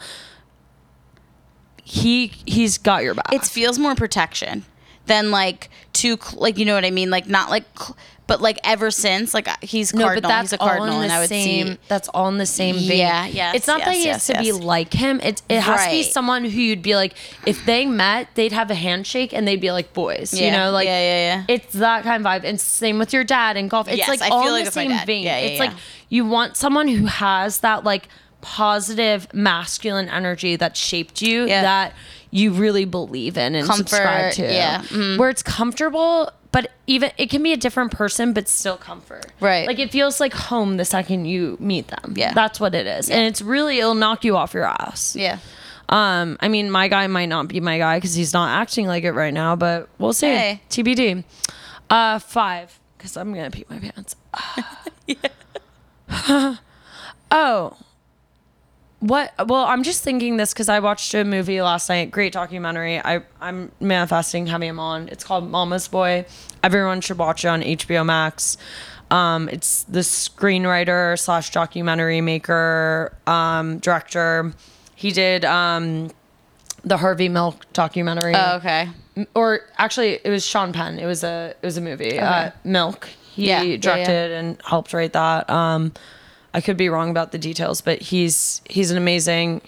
[1.84, 3.32] he he's got your back.
[3.32, 4.64] it feels more protection
[5.06, 7.96] than like too like you know what I mean like not like cl-
[8.28, 11.02] but like ever since like he's no, cardinal but that's he's a all cardinal in
[11.02, 11.66] and the I would same.
[11.74, 12.98] see That's all in the same vein.
[12.98, 15.20] Yeah, yes, It's not that he yes, has to yes, be like him.
[15.20, 16.04] It it has to be Right.
[16.12, 17.14] someone who you'd be like
[17.46, 20.32] if they met, they'd have a handshake and they'd be like boys.
[20.32, 21.44] You Yeah, know, like yeah, yeah, yeah.
[21.54, 22.44] It's that kind of vibe.
[22.48, 23.88] And same with your dad and golf.
[23.88, 25.06] It's Yes, like I all feel in like the with my same dad.
[25.06, 25.22] vein.
[25.24, 25.64] Yeah, yeah, it's yeah.
[25.66, 25.76] like
[26.08, 28.08] you want someone who has that like
[28.40, 31.62] positive masculine energy that shaped you Yeah.
[31.62, 31.92] that
[32.30, 34.42] you really believe in and subscribe to.
[34.42, 35.18] yeah, mhm.
[35.18, 39.26] Where it's comfortable, but even it can be a different person, but still comfort.
[39.40, 39.66] Right.
[39.66, 42.14] Like it feels like home the second you meet them.
[42.16, 42.32] Yeah.
[42.34, 43.10] That's what it is.
[43.10, 45.16] And it's really it'll knock you off your ass.
[45.16, 45.38] yeah
[45.88, 49.04] Um, I mean, my guy might not be my guy because he's not acting like
[49.04, 50.26] it right now, but we'll see.
[50.28, 50.60] Hey.
[50.70, 51.24] TBD.
[51.90, 54.14] Uh, five because I'm gonna pee my pants.
[55.06, 55.16] Yeah.
[57.34, 57.78] Oh,
[59.02, 59.32] what?
[59.46, 62.10] Well, I'm just thinking this because I watched a movie last night.
[62.10, 62.98] Great documentary.
[62.98, 65.08] I I'm manifesting having him on.
[65.08, 66.24] It's called Mama's Boy.
[66.62, 68.56] Everyone should watch it on HBO Max.
[69.10, 74.54] Um, it's the screenwriter slash documentary maker, um, director.
[74.94, 76.10] He did um,
[76.84, 78.88] the Harvey Milk documentary oh, okay
[79.34, 80.98] or actually it was Sean Penn.
[80.98, 82.18] It was a it was a movie.
[82.18, 83.08] Uh, Milk.
[83.34, 85.48] He Yeah, yeah, directed and helped write that.
[85.48, 85.92] Um,
[86.54, 89.62] I could be wrong about the details, but he's he's an amazing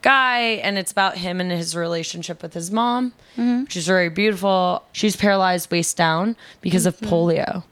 [0.00, 3.62] guy, and it's about him and his relationship with his mom, Mm-hmm.
[3.62, 4.82] which is very beautiful.
[4.92, 7.12] She's paralyzed waist down because of Mm-hmm.
[7.14, 7.64] polio,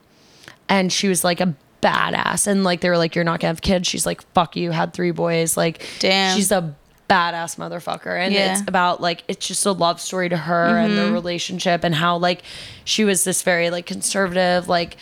[0.69, 2.47] and she was like a badass.
[2.47, 4.93] And like they were like, "You're not gonna have kids." She's like, "Fuck you." Had
[4.93, 5.57] three boys.
[5.57, 6.37] Like, Damn.
[6.37, 6.75] she's a
[7.09, 8.53] badass motherfucker and Yeah.
[8.53, 11.07] it's about like it's just a love story to her and Mm-hmm.
[11.07, 12.43] the relationship and how like
[12.85, 14.97] she was this very like conservative like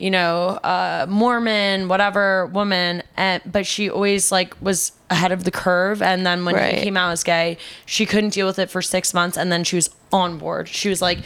[0.00, 5.50] you know uh mormon whatever woman and but she always like was ahead of the
[5.50, 6.74] curve and then when Right.
[6.76, 9.62] he came out as gay she couldn't deal with it for six months and then
[9.62, 10.66] she was on board.
[10.68, 11.18] She was like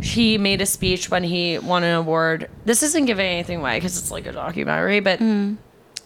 [0.00, 2.48] he made a speech when he won an award.
[2.64, 5.20] This isn't giving anything away because it's like a documentary but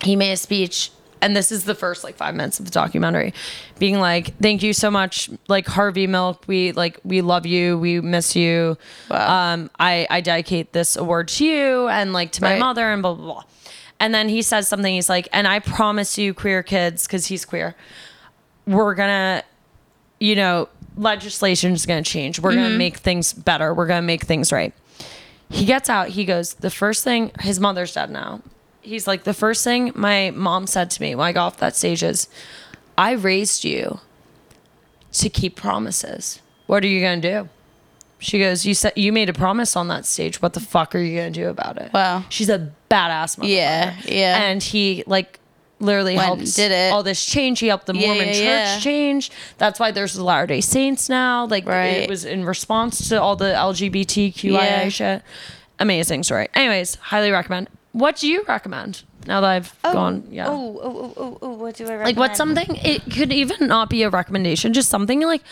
[0.03, 0.91] he made a speech
[1.23, 3.33] and this is the first like five minutes of the documentary
[3.79, 5.31] being like thank you so much.
[5.49, 7.79] Like harvey milk we like we love you.
[7.79, 8.77] We miss you.
[9.11, 9.53] Wow.
[9.55, 12.61] um i i dedicate this award to you and like to my Right.
[12.61, 13.43] mother and blah blah blah.
[13.99, 14.93] And then he says something.
[14.93, 17.75] He's like and i promise you queer kids because he's queer
[18.67, 19.43] we're gonna
[20.21, 22.41] you know legislation is gonna change.
[22.41, 23.73] We're gonna make things better.
[23.75, 24.73] We're gonna make things right.
[25.51, 26.09] He gets out.
[26.09, 28.41] He goes the first thing his mother's dead now
[28.87, 31.75] he's like the first thing my mom said to me when i got off that
[31.77, 32.29] stage is
[32.97, 34.01] i raised you
[35.13, 37.49] to keep promises what are you gonna do
[38.19, 40.99] she goes you said you made a promise on that stage what the fuck are
[40.99, 42.25] you gonna do about it Wow.
[42.29, 43.49] she's a badass motherfucker.
[43.49, 44.43] Yeah, yeah.
[44.45, 45.39] and he like
[45.79, 46.93] literally Went helped did it.
[46.93, 48.79] all this change he helped the Yeah, mormon yeah, church yeah.
[48.81, 51.99] change that's why there's the latter day saints now like Right.
[51.99, 54.89] it was in response to all the lgbtqia Yeah.
[54.89, 55.23] shit
[55.79, 57.69] amazing story anyways highly recommend
[57.99, 60.47] what do you recommend Now that I've gone, yeah.
[60.49, 62.07] Oh, oh, oh, oh, oh, what do I recommend?
[62.07, 62.77] Like what's something?
[62.85, 64.73] It could even not be a recommendation.
[64.73, 65.43] Just something like,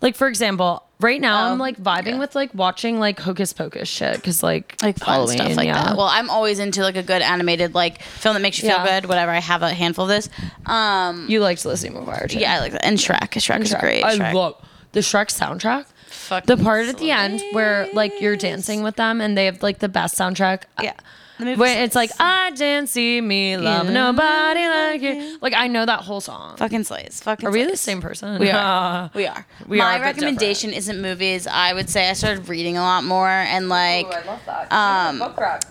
[0.00, 3.88] like for example, right now Oh, I'm like vibing with like watching like Hocus Pocus
[3.88, 5.82] shit because like like fun Halloween, stuff like yeah.
[5.84, 5.96] that.
[5.96, 9.00] Well, I'm always into like a good animated like film that makes you feel Yeah.
[9.00, 9.08] good.
[9.08, 9.30] Whatever.
[9.32, 10.28] I have a handful of this.
[10.66, 12.38] Um, you liked Lizzie McGuire too.
[12.38, 12.84] yeah, I like that.
[12.84, 13.30] And Shrek.
[13.30, 13.80] Shrek is Shrek.
[13.80, 14.04] great.
[14.04, 14.34] I Shrek.
[14.34, 14.56] love
[14.92, 15.86] the Shrek soundtrack.
[16.08, 19.62] Fucking The part at the end where like you're dancing with them and they have
[19.62, 20.64] like the best soundtrack.
[20.82, 20.92] Yeah.
[20.92, 21.02] The movie
[21.38, 22.10] Where it's like.
[22.20, 23.92] I didn't see me love Yeah.
[23.92, 25.38] nobody like you.
[25.40, 26.56] Like I know that whole song.
[26.56, 27.20] fucking slays.
[27.22, 27.48] Fucking.
[27.48, 28.38] Are we the same person?
[28.38, 29.10] We are.
[29.14, 29.46] we are.
[29.66, 31.46] We are My a bit recommendation isn't movies.
[31.46, 34.06] I would say I started reading a lot more and like.
[34.06, 34.72] I love that.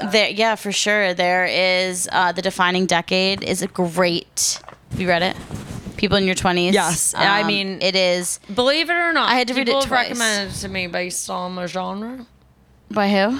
[0.03, 1.13] Um, There, yeah, for sure.
[1.13, 4.59] There is uh, the defining decade is a great.
[4.91, 5.37] Have you read it?
[5.97, 6.73] People in your twenties.
[6.73, 9.81] Yes, I mean- it is Believe it or not, I had to read it people
[9.83, 10.09] twice.
[10.09, 12.25] recommended it to me based on my genre.
[12.89, 13.39] by who?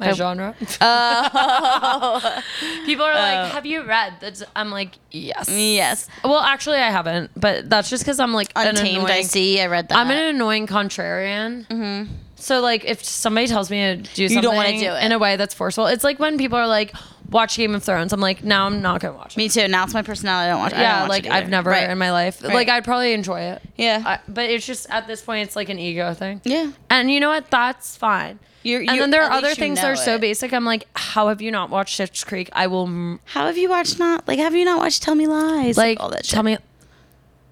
[0.00, 0.54] My genre.
[0.80, 2.42] Oh.
[2.86, 7.30] people are like, "Have you read?" That's, I'm like, "Yes." yes, Well, actually, I haven't,
[7.36, 8.96] but that's just because I'm like an Untamed.
[8.98, 9.12] annoying.
[9.12, 9.60] I see.
[9.60, 9.98] I read that.
[9.98, 11.66] I'm an annoying contrarian.
[11.68, 12.12] Mm-hmm.
[12.40, 15.02] So like, if somebody tells me to do something don't wanna do it.
[15.04, 16.94] in a way that's forceful, it's like when people are like,
[17.30, 19.68] "Watch Game of Thrones." I'm like, "No, I'm not gonna watch it." Me too.
[19.68, 20.48] Now it's my personality.
[20.48, 20.72] I don't watch.
[20.72, 21.88] I don't yeah, watch like it I've never Right.
[21.90, 22.42] in my life.
[22.42, 23.62] Like I'd probably enjoy it.
[23.76, 24.02] Yeah.
[24.04, 26.40] I, but it's just at this point, it's like an ego thing.
[26.44, 26.72] yeah.
[26.88, 27.50] And you know what?
[27.50, 28.38] That's fine.
[28.62, 30.14] You're, and you- then there at are other least you things that know are so
[30.16, 30.20] it.
[30.20, 30.52] basic.
[30.52, 32.50] I'm like, how have you not watched Schitt's Creek?
[32.52, 35.26] I will m- How have you watched not like Have you not watched Tell Me
[35.26, 35.76] Lies?
[35.78, 36.26] like all that.
[36.26, 36.34] Shit.
[36.34, 36.58] tell me.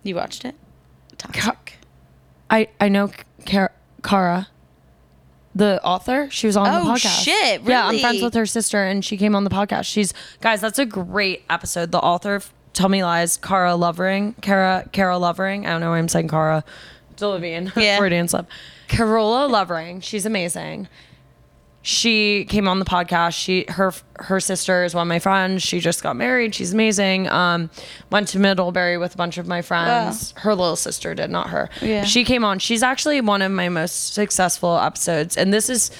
[0.02, 0.54] you watched it.
[1.16, 1.74] Toxic.
[2.50, 3.10] I I know
[3.46, 3.70] Cara,
[4.02, 4.48] Cara,
[5.58, 6.28] the author.
[6.30, 7.24] She was on the Oh, podcast.
[7.24, 9.84] shit, Yeah, I'm friends with her sister, and she came on the podcast.
[9.84, 10.60] She's guys.
[10.60, 11.92] That's a great episode.
[11.92, 15.66] The author of Tell Me Lies, Cara Lovering, Cara Cara Lovering.
[15.66, 16.64] I don't know why I'm saying Cara.
[17.16, 17.72] Delevingne.
[17.76, 17.98] Yeah.
[17.98, 18.46] Freudian slip.
[18.86, 20.00] Carola Lovering.
[20.00, 20.88] She's amazing.
[21.88, 23.32] She came on the podcast.
[23.32, 25.62] She her her sister is one of my friends.
[25.62, 26.54] She just got married.
[26.54, 27.30] She's amazing.
[27.30, 27.70] Um,
[28.10, 30.34] went to Middlebury with a bunch of my friends.
[30.36, 31.70] Her little sister did, not her.
[31.80, 32.04] Yeah.
[32.04, 32.58] She came on.
[32.58, 35.90] She's actually one of my most successful episodes, and this is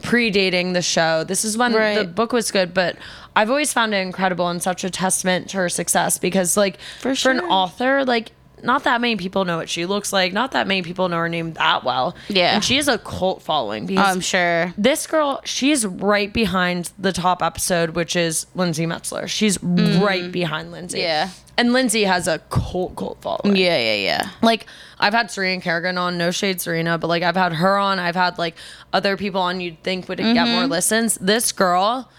[0.00, 1.24] predating the show.
[1.24, 2.96] This is when the book was good, but
[3.36, 7.14] I've always found it incredible and such a testament to her success because, like, For
[7.14, 8.32] for an author, like.
[8.64, 10.32] Not that many people know what she looks like.
[10.32, 12.16] Not that many people know her name that well.
[12.28, 12.54] Yeah.
[12.54, 13.86] and she has a cult following.
[13.86, 14.72] Because I'm sure.
[14.78, 19.28] this girl, she's right behind the top episode, which is Lindsey Metselaar.
[19.28, 21.00] She's right behind Lindsey.
[21.00, 21.30] Yeah.
[21.56, 23.54] And Lindsey has a cult cult following.
[23.56, 24.30] Yeah, yeah, yeah.
[24.42, 24.66] Like
[24.98, 28.00] I've had Serena Kerrigan on, no shade Serena, but like I've had her on.
[28.00, 28.56] I've had like
[28.92, 30.50] other people on you'd think would get Mm-hmm.
[30.52, 31.14] more listens.
[31.20, 32.10] This girl,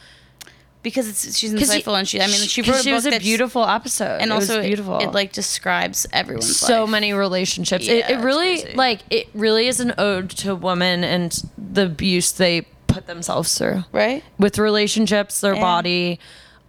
[0.86, 2.22] Because it's she's insightful and she.
[2.22, 4.22] I mean, she wrote a she book was a beautiful episode.
[4.22, 5.00] and It also it- beautiful.
[5.00, 6.92] It, like describes everyone's so life.
[6.92, 7.88] many relationships.
[7.88, 8.78] it, Yeah, it it's really crazy.
[8.78, 13.84] like it really is an ode to women and the abuse they put themselves through.
[13.92, 14.24] right.
[14.38, 15.62] with relationships, their Yeah.
[15.62, 16.20] body.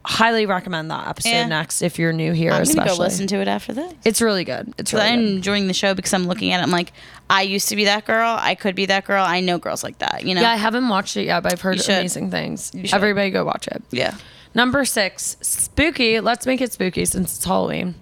[0.09, 1.47] Highly recommend that episode Yeah.
[1.49, 2.87] next if you're new here, I'm especially.
[2.91, 3.93] gonna go listen to it after this.
[4.05, 4.73] It's really good.
[4.79, 5.29] It's really I'm good.
[5.35, 6.63] enjoying the show because I'm looking at it.
[6.63, 6.93] I'm like,
[7.29, 8.37] I used to be that girl.
[8.41, 9.25] I could be that girl.
[9.25, 10.25] I know girls like that.
[10.25, 10.43] You know.
[10.43, 11.91] Yeah, I haven't watched it yet, but I've heard should.
[11.99, 12.71] amazing things.
[12.73, 12.95] should.
[12.95, 13.83] Everybody go watch it.
[13.91, 14.15] Yeah.
[14.55, 16.21] Number six, spooky.
[16.21, 17.97] Let's make it spooky since it's Halloween.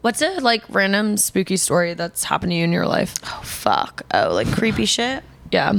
[0.00, 3.14] What's a like random spooky story that's happened to you in your life?
[3.24, 4.02] Oh fuck.
[4.12, 5.22] Oh, like creepy shit.
[5.52, 5.74] Yeah.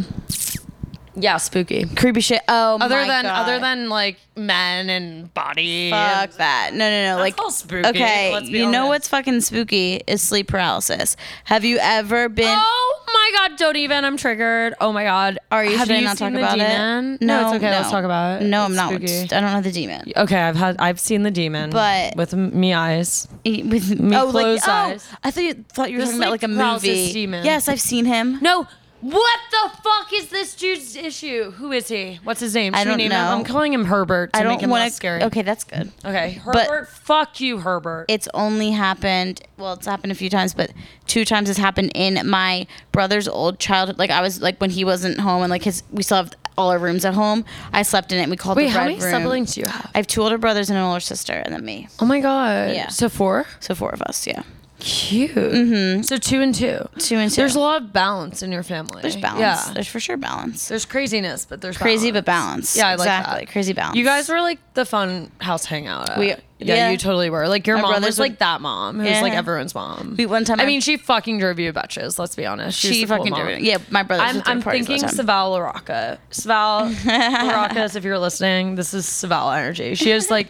[1.19, 1.85] Yeah, spooky.
[1.95, 2.41] Creepy shit.
[2.47, 3.41] Oh Other my than God.
[3.47, 5.89] other than like men and body.
[5.89, 6.71] Fuck that.
[6.73, 7.19] No, no, no.
[7.19, 8.89] like all spooky, Okay, let's be you know honest.
[8.89, 11.15] what's fucking spooky is sleep paralysis.
[11.45, 12.55] Have you ever been?
[12.59, 14.05] Oh my god, don't even.
[14.05, 14.75] I'm triggered.
[14.79, 15.39] Oh my god.
[15.51, 15.77] Are you?
[15.77, 17.13] Have should I you not seen talk the about demon?
[17.15, 17.21] it?
[17.21, 17.71] No, it's okay.
[17.71, 18.45] Let's talk about it.
[18.45, 18.89] No, I'm It's not.
[18.91, 19.21] spooky.
[19.35, 20.11] I don't know the demon.
[20.15, 23.27] Okay, I've had I've seen the demon, But- with me eyes.
[23.43, 25.07] With Me oh, like closed oh, eyes.
[25.23, 27.13] I thought you thought you were The talking about like a sleep paralysis movie.
[27.13, 27.45] demon.
[27.45, 28.37] Yes, I've seen him.
[28.41, 28.67] No,
[29.01, 31.51] what the fuck is this dude's issue?
[31.51, 32.19] Who is he?
[32.23, 32.73] What's his name?
[32.73, 33.17] I Should we don't name him?
[33.17, 33.29] know.
[33.31, 35.23] I'm calling him Herbert to I make don't him want less scary.
[35.23, 35.91] Okay, that's good.
[36.03, 36.87] Okay, Herbert.
[36.89, 38.05] fuck you, Herbert.
[38.09, 39.41] It's only happened.
[39.57, 40.71] Well, it's happened a few times, but
[41.05, 43.97] two times it's happened in my brother's old childhood.
[43.99, 46.71] Like I was like when he wasn't home, and like his we still have all
[46.71, 47.45] our rooms at home.
[47.71, 48.23] I slept in it.
[48.23, 49.11] and We called Wait, the how red many room.
[49.11, 49.91] siblings do you have?
[49.93, 51.87] I have two older brothers and an older sister, and then me.
[51.99, 52.73] Oh my god.
[52.73, 52.87] Yeah.
[52.87, 53.45] So four.
[53.59, 54.25] So four of us.
[54.25, 54.41] Yeah.
[54.79, 55.31] Cute.
[55.35, 56.01] Mm-hmm.
[56.03, 56.87] So two and two.
[56.99, 57.37] Two and two.
[57.37, 59.01] There's a lot of balance in your family.
[59.01, 59.39] There's balance.
[59.39, 59.73] Yeah.
[59.73, 60.67] There's for sure balance.
[60.67, 62.25] There's craziness, but there's Crazy balance.
[62.25, 62.77] but balance.
[62.77, 63.45] Yeah, I like exactly.
[63.45, 63.51] that.
[63.51, 63.97] Crazy balance.
[63.97, 66.11] You guys were like the fun house hangout.
[66.11, 66.19] at.
[66.19, 66.89] We- yeah, yeah.
[66.89, 67.47] you totally were.
[67.47, 69.21] Like your mom was would- like that mom who's Yeah.
[69.21, 70.15] like everyone's mom.
[70.17, 72.17] We- one time I I- mean, she fucking drove you batches.
[72.19, 72.79] Let's be honest.
[72.79, 73.61] She, She cool fucking did it.
[73.61, 74.23] Yeah, my brother.
[74.23, 76.17] I'm, I'm thinking Saval Larocca.
[76.31, 79.93] Saval Larocas, if you're listening, this is Saval energy.
[79.95, 80.47] She has like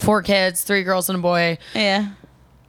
[0.00, 1.56] four kids, three girls and a boy.
[1.74, 2.08] Yeah.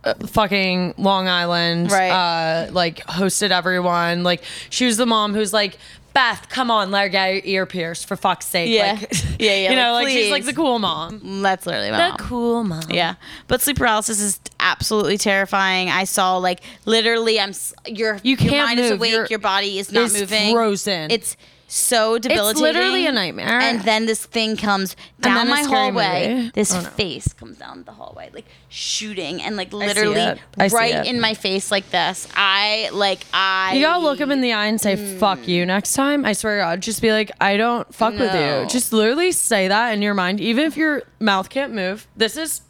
[0.05, 2.09] Uh, fucking Long Island, Right.
[2.09, 4.23] Uh, like hosted everyone.
[4.23, 5.77] Like she was the mom who's like
[6.13, 8.69] Beth, come on, let her get your ear pierced for fuck's sake.
[8.71, 8.93] Yeah.
[9.01, 11.41] Like, Yeah, yeah, You know, like, like she's like the cool mom.
[11.41, 12.17] That's literally my mom.
[12.17, 12.29] The mom.
[12.29, 12.83] cool mom.
[12.89, 13.15] Yeah,
[13.49, 15.89] but sleep paralysis is absolutely terrifying.
[15.89, 17.51] I saw like literally, I'm
[17.85, 20.21] your You can't mind is awake, You're- your body is not moving.
[20.21, 21.11] it's moving, frozen.
[21.11, 21.35] It's
[21.67, 22.51] so debilitating.
[22.51, 23.59] It's literally a nightmare.
[23.59, 26.33] And then this thing comes down my hallway.
[26.35, 26.51] movie.
[26.53, 26.89] This Oh, no.
[26.89, 30.39] face comes down the hallway, like shooting, and like literally it.
[30.57, 32.27] I see right in my face, like this.
[32.35, 33.73] I like I.
[33.75, 35.19] You gotta look him in the eye and say Mm.
[35.19, 36.23] "fuck you" next time.
[36.25, 39.67] I swear to God, just be like, "I don't fuck with you." Just literally say
[39.67, 42.07] that in your mind, even if your mouth can't move.
[42.15, 42.61] This is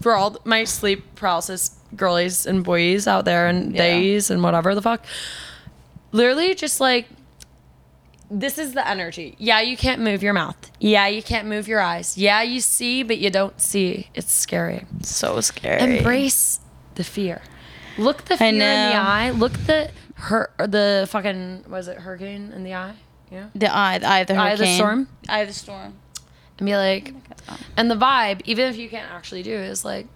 [0.00, 3.82] for all my sleep paralysis girlies and boys out there and Yeah.
[3.82, 5.04] theys and whatever the fuck.
[6.12, 7.06] Literally, just like
[8.30, 9.36] this is the energy.
[9.38, 10.70] Yeah, you can't move your mouth.
[10.80, 12.18] Yeah, you can't move your eyes.
[12.18, 14.08] Yeah, you see, but you don't see.
[14.14, 14.86] It's scary.
[15.02, 15.98] so scary.
[15.98, 16.60] Embrace
[16.96, 17.42] the fear.
[17.98, 19.30] Look the fear in the eye.
[19.30, 22.94] Look the her the fucking was it hurricane in the eye?
[23.30, 23.48] Yeah.
[23.54, 25.08] the eye, the eye of the Eye of the storm?
[25.28, 25.94] Eye of the storm.
[26.58, 27.12] And be like,
[27.48, 30.06] oh and the vibe, even if you can't actually do it, is like,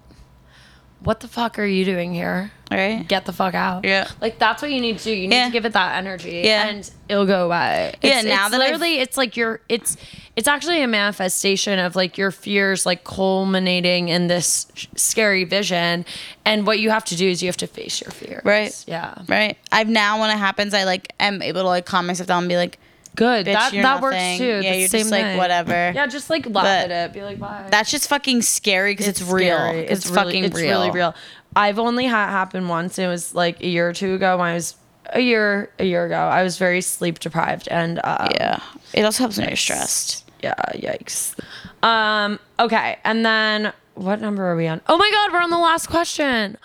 [1.03, 2.51] what the fuck are you doing here?
[2.69, 3.05] Right.
[3.07, 3.83] Get the fuck out.
[3.83, 4.07] Yeah.
[4.21, 5.11] Like that's what you need to do.
[5.11, 5.45] You need Yeah.
[5.47, 6.41] to give it that energy.
[6.45, 6.67] Yeah.
[6.67, 7.95] And it'll go away.
[8.01, 9.97] Yeah, now it's that I've- literally it's like your it's
[10.35, 16.05] it's actually a manifestation of like your fears like culminating in this sh- scary vision.
[16.45, 18.43] And what you have to do is you have to face your fears.
[18.45, 18.73] Right.
[18.87, 19.15] Yeah.
[19.27, 19.57] Right.
[19.71, 22.49] I've now when it happens, I like am able to like calm myself down and
[22.49, 22.79] be like,
[23.15, 23.45] Good.
[23.45, 24.45] Bitch, that you're that works too.
[24.45, 25.37] Yeah, The you're same just like, thing.
[25.37, 25.91] whatever.
[25.93, 27.13] Yeah, just like laugh But- at it.
[27.13, 27.67] Be like, bye.
[27.69, 29.57] that's just fucking scary because it's, real.
[29.57, 29.79] scary.
[29.81, 30.79] It's, really- fucking it's real.
[30.79, 31.13] really real.
[31.55, 32.97] I've only had it happen once.
[32.97, 34.75] It was like a year or two ago when I was
[35.07, 36.15] a year a year ago.
[36.15, 38.59] I was very sleep deprived and um, Yeah.
[38.93, 40.23] It also helps when you're stressed.
[40.41, 41.35] yeah, yikes.
[41.83, 44.79] Um, okay, and then what number are we on?
[44.87, 46.57] Oh my god, we're on the last question.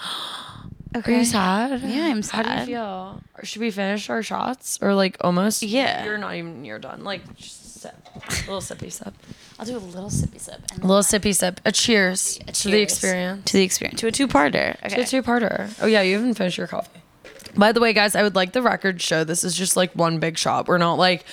[1.04, 1.82] Are you sad?
[1.82, 2.46] Yeah, I'm sad.
[2.46, 3.22] How do you feel?
[3.38, 5.62] Or should we finish our shots or like almost?
[5.62, 6.04] Yeah.
[6.04, 7.04] You're not even near done.
[7.04, 7.94] Like just sip.
[8.14, 8.18] A
[8.50, 9.14] little sippy sip.
[9.58, 10.60] I'll do a little sippy sip.
[10.72, 11.60] And A little sippy sip.
[11.64, 13.44] A cheers, A cheers, to the experience.
[13.46, 14.00] To the experience.
[14.00, 14.76] To a two-parter.
[14.84, 14.96] Okay.
[14.96, 15.74] To a two-parter.
[15.82, 17.00] Oh yeah, you haven't finished your coffee.
[17.56, 19.24] By the way, guys, I would like the record show.
[19.24, 20.68] This is just like one big shot.
[20.68, 21.24] We're not like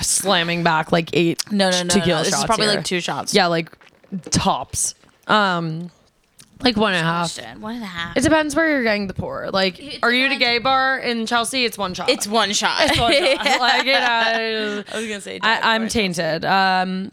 [0.00, 2.22] slamming back like eight no, no, no, tequila no.
[2.24, 2.76] This shots is probably here.
[2.76, 3.34] like two shots.
[3.34, 3.70] Yeah, like
[4.30, 4.94] tops.
[5.26, 5.90] Um,
[6.62, 7.36] like one and a half.
[7.60, 8.16] One and a half.
[8.16, 9.50] It depends where you're getting the pour.
[9.50, 11.64] Like, It are you at a gay bar in Chelsea?
[11.64, 12.08] It's one shot.
[12.10, 12.76] It's one shot.
[12.82, 13.60] It's one shot.
[13.60, 15.40] Like, you know, I was gonna say.
[15.42, 16.44] I, I'm tainted.
[16.44, 17.10] Um,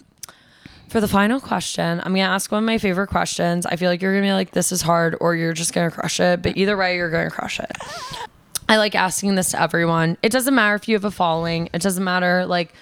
[0.89, 3.65] for the final question, I'm gonna ask one of my favorite questions.
[3.65, 6.19] I feel like you're gonna be like, "This is hard," or you're just gonna crush
[6.19, 6.41] it.
[6.41, 7.71] But either way, you're gonna crush it.
[8.69, 10.17] I like asking this to everyone.
[10.23, 11.69] It doesn't matter if you have a following.
[11.73, 12.73] It doesn't matter like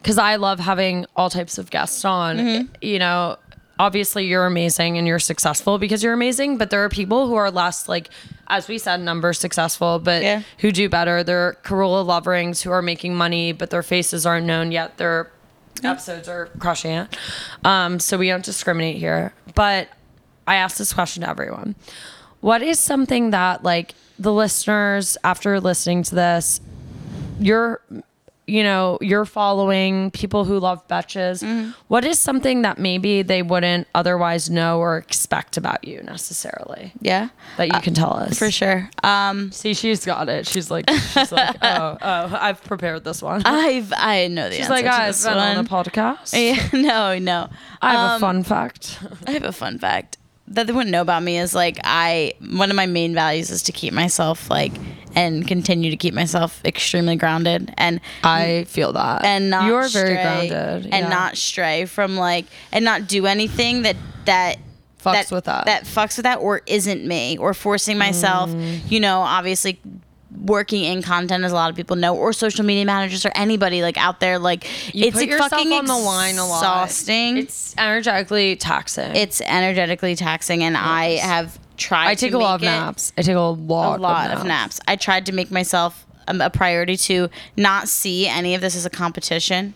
[0.00, 2.68] because I love having all types of guests on.
[2.80, 3.36] You know,
[3.78, 6.58] obviously you're amazing and you're successful because you're amazing.
[6.58, 8.08] But there are people who are less like,
[8.48, 10.42] as we said, numbers successful, but Yeah.
[10.58, 11.22] who do better.
[11.24, 14.98] They're Carola Loverings who are making money, but their faces aren't known yet.
[14.98, 15.30] Their
[15.82, 17.16] episodes are crushing it.
[17.64, 19.32] Um, so we don't discriminate here.
[19.54, 19.88] But
[20.46, 21.74] I ask this question to everyone.
[22.40, 26.60] What is something that like the listeners after listening to this,
[27.40, 27.80] you're
[28.46, 31.44] you know, you're following people who love betches.
[31.44, 31.70] Mm-hmm.
[31.88, 37.28] What is something that maybe they wouldn't otherwise know or expect about you necessarily Yeah.
[37.56, 38.38] that you can tell us?
[38.38, 38.90] For sure.
[39.04, 40.46] Um, See, she's got it.
[40.48, 43.42] She's like, she's like, oh, oh, I've prepared this one.
[43.44, 46.32] I've I know the she's answer like, to I've this been on a podcast.
[46.34, 47.48] Yeah, no, no.
[47.80, 48.98] I have a Um, fun fact.
[49.26, 50.18] I have a fun fact
[50.48, 53.62] that they wouldn't know about me is like I one of my main values is
[53.64, 54.72] to keep myself like
[55.14, 59.24] and continue to keep myself extremely grounded and I feel that.
[59.24, 63.82] and not you're very stray- grounded and not stray from like and not do anything
[63.82, 64.56] that that
[65.02, 65.64] Fucks with that.
[65.66, 68.88] that fucks with that or isn't me or forcing myself Mm.
[68.90, 69.80] you know obviously
[70.44, 73.82] working in content as a lot of people know or social media managers or anybody
[73.82, 76.58] like out there like You it's put yourself fucking on the line a lot.
[76.60, 79.14] exhausting It's energetically taxing.
[79.14, 83.12] it's energetically taxing and i have tried I take a lot of naps.
[83.18, 84.80] I take a lot, a lot of naps.
[84.88, 88.86] I tried to make myself um, a priority to not see any of this as
[88.86, 89.74] a competition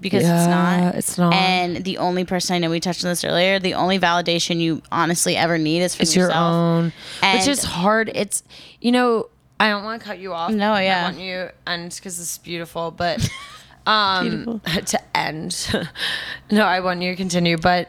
[0.00, 0.94] because it's not.
[0.96, 1.32] it's not.
[1.34, 3.58] And the only person I know we touched on this earlier.
[3.60, 6.52] The only validation you honestly ever need is from It's your yourself.
[6.54, 6.92] own, which
[7.22, 8.10] And- is hard.
[8.14, 8.42] It's
[8.80, 9.28] you know
[9.60, 10.50] I don't want to cut you off.
[10.50, 11.00] No, yeah.
[11.00, 13.28] I want you and because it's beautiful, but
[13.86, 15.68] um to end.
[16.50, 17.88] no, I want you to continue, but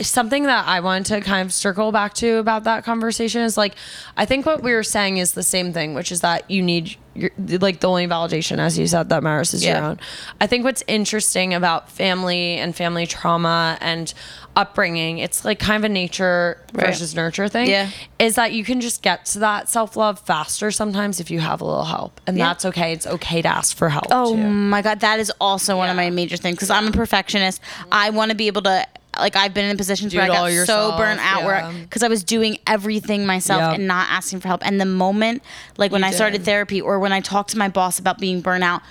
[0.00, 3.74] something that I want to kind of circle back to about that conversation is like
[4.16, 6.96] I think what we were saying is the same thing, which is that you need
[7.14, 9.98] you're, like the only validation, as you said, that matters is your own.
[10.40, 14.14] I think what's interesting about family and family trauma and
[14.54, 16.86] upbringing, it's like kind of a nature Right.
[16.86, 17.68] versus nurture thing.
[17.70, 17.88] Yeah.
[18.18, 21.60] Is that you can just get to that self love faster sometimes if you have
[21.60, 22.20] a little help.
[22.26, 22.46] And Yeah.
[22.48, 22.92] that's okay.
[22.92, 24.06] It's okay to ask for help.
[24.10, 24.42] Oh too.
[24.46, 27.60] my god, that is also one of my major things because I'm a perfectionist.
[27.90, 28.86] I want to be able to
[29.18, 32.02] like I've been in positions Do where I got so yourself, burnt out where because
[32.02, 33.72] I was doing everything myself Yeah.
[33.72, 34.64] and not asking for help.
[34.66, 35.42] And the moment
[35.76, 38.40] like when You I started therapy or when I talked to my boss about being
[38.40, 38.82] burnt out,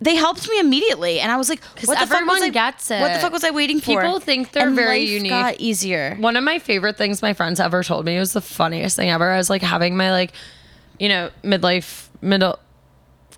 [0.00, 2.50] they helped me immediately, and I was like, "What the fuck was I?
[2.50, 5.30] gets What the fuck was I waiting for?" People think they're And very life unique.
[5.30, 6.16] Got easier.
[6.20, 9.30] One of my favorite things my friends ever told me was the funniest thing ever.
[9.30, 10.32] I was like having my like,
[10.98, 12.58] you know, midlife, middle,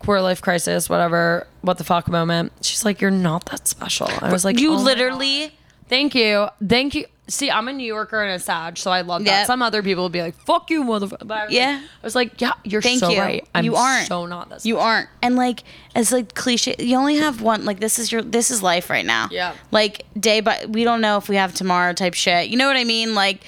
[0.01, 2.51] quarter life crisis, whatever, what the fuck moment.
[2.63, 5.53] She's like, "You're not that special." I was like, you "Oh literally.
[5.89, 6.49] Thank you.
[6.67, 7.07] Thank you.
[7.29, 9.41] See, I'm a New Yorker and a Sag, so I love that.
[9.41, 9.47] Yep.
[9.47, 11.51] Some other people would be like, fuck you, motherfucker.
[11.51, 11.83] Yeah.
[11.83, 13.21] I was like, yeah, you're Thank so you.
[13.21, 13.47] right.
[13.55, 14.07] I'm You aren't.
[14.07, 14.65] so not this.
[14.65, 15.11] You aren't.
[15.21, 15.63] And like
[15.95, 17.67] as like cliche, you only have one.
[17.67, 19.29] Like this is your this is life right now.
[19.31, 19.55] Yeah.
[19.71, 22.49] Like day by we don't know if we have tomorrow type shit.
[22.49, 23.15] You know what I mean?
[23.15, 23.43] Like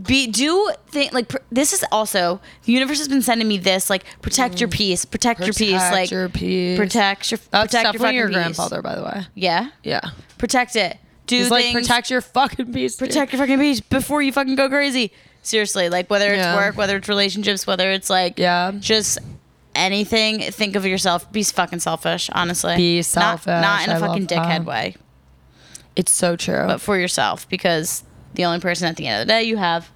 [0.00, 3.90] be do think like pr- this is also the universe has been sending me this
[3.90, 4.74] like protect your mm.
[4.74, 6.78] peace, protect, your peace, Protect like your peace.
[6.78, 8.56] protect your That's protect definitely your, your, fucking peace.
[8.56, 9.26] grandfather, by the way.
[9.34, 9.70] Yeah.
[9.82, 10.10] Yeah.
[10.38, 10.98] Protect it.
[11.26, 12.96] Do He's like, protect your fucking peace.
[12.96, 15.12] dude." protect your fucking peace before you fucking go crazy.
[15.42, 16.56] Seriously, like whether it's Yeah.
[16.56, 18.72] work, whether it's relationships, whether it's like Yeah.
[18.78, 19.18] just
[19.74, 20.40] anything.
[20.52, 21.30] Think of yourself.
[21.32, 22.28] Be fucking selfish.
[22.32, 23.46] Honestly, Be Not- selfish.
[23.46, 24.64] Not, in a I fucking dickhead that.
[24.66, 24.96] way,
[25.96, 26.64] It's so true.
[26.66, 28.04] but for yourself because
[28.34, 29.90] the only person at the end of the day you have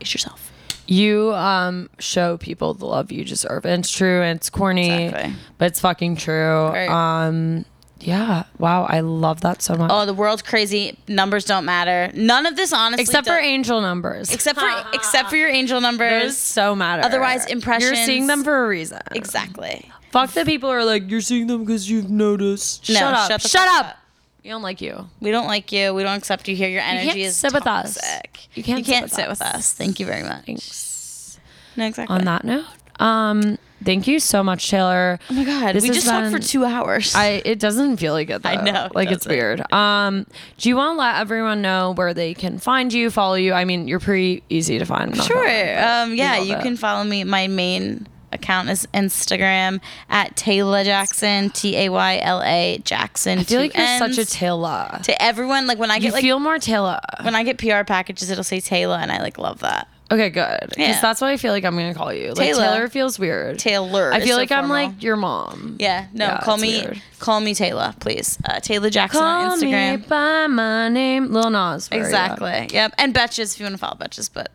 [0.00, 0.50] is yourself.
[0.86, 3.64] you um show people the love you deserve.
[3.64, 5.34] And it's true and it's corny, Exactly.
[5.56, 6.68] but it's fucking true.
[6.68, 6.88] Right.
[6.90, 7.64] Um
[8.02, 8.44] yeah.
[8.58, 9.90] Wow, I love that so much.
[9.92, 10.98] Oh, the world's crazy.
[11.08, 12.10] Numbers don't matter.
[12.14, 14.32] None of this, honestly, except for does- angel numbers.
[14.32, 16.36] except for except for your angel Those numbers.
[16.36, 17.02] so matter.
[17.04, 17.84] Otherwise, impressions.
[17.96, 19.00] You're seeing them for a reason.
[19.12, 19.90] Exactly.
[20.10, 22.88] Fuck the people who are like, you're seeing them because you've noticed.
[22.90, 23.30] No, shut up.
[23.30, 23.86] shut the shut fuck up.
[23.92, 23.96] up.
[24.44, 25.08] We don't like you.
[25.20, 25.94] We don't like you.
[25.94, 26.68] We don't accept you here.
[26.68, 27.94] Your energy can't is sit with us.
[27.94, 28.48] toxic.
[28.54, 29.38] You can't sit can't with sit us.
[29.38, 29.72] with us.
[29.72, 30.44] Thank you very much.
[30.44, 31.38] Thanks.
[31.76, 32.14] No, exactly.
[32.14, 32.64] On that note,
[32.98, 35.18] um, thank you so much, Taylor.
[35.30, 37.14] Oh my god, This we just talked for two hours.
[37.14, 38.48] I it doesn't feel like it though.
[38.48, 39.60] I know, it like it's weird.
[39.72, 40.26] Um,
[40.58, 43.52] do you want to let everyone know where they can find you, follow you?
[43.52, 45.12] I mean, you're pretty easy to find.
[45.12, 45.84] I'm not gonna lie, Sure.
[46.02, 46.62] Um, yeah, you it.
[46.62, 47.24] can follow me.
[47.24, 49.78] My main account is Instagram
[50.08, 53.40] at Taylor Jackson, T A Y L A Jackson.
[53.40, 54.24] I feel like you're such a.
[54.24, 55.00] Taylor.
[55.02, 55.66] to everyone.
[55.66, 56.98] Like when I You get like feel more Taylor.
[57.22, 59.88] when I get PR packages, it'll say Taylor, and I like love that.
[60.12, 60.60] Okay, good.
[60.60, 61.00] Because Yeah.
[61.00, 62.28] that's what I feel like I'm gonna call you.
[62.28, 62.62] Like Taylor.
[62.64, 63.58] Taylor feels weird.
[63.58, 64.12] Taylor.
[64.12, 64.86] I is feel so like I'm formal.
[64.88, 65.76] like your mom.
[65.78, 67.02] Yeah, no, Yeah, call it's me weird.
[67.18, 68.36] call me Taylor, please.
[68.44, 71.90] Uh, Taylor Jackson Call on me by my name, Lil Nas.
[71.90, 72.06] where are you?
[72.06, 72.68] Exactly.
[72.72, 72.94] Yep.
[72.98, 74.50] And Betches if you want to follow Betches, but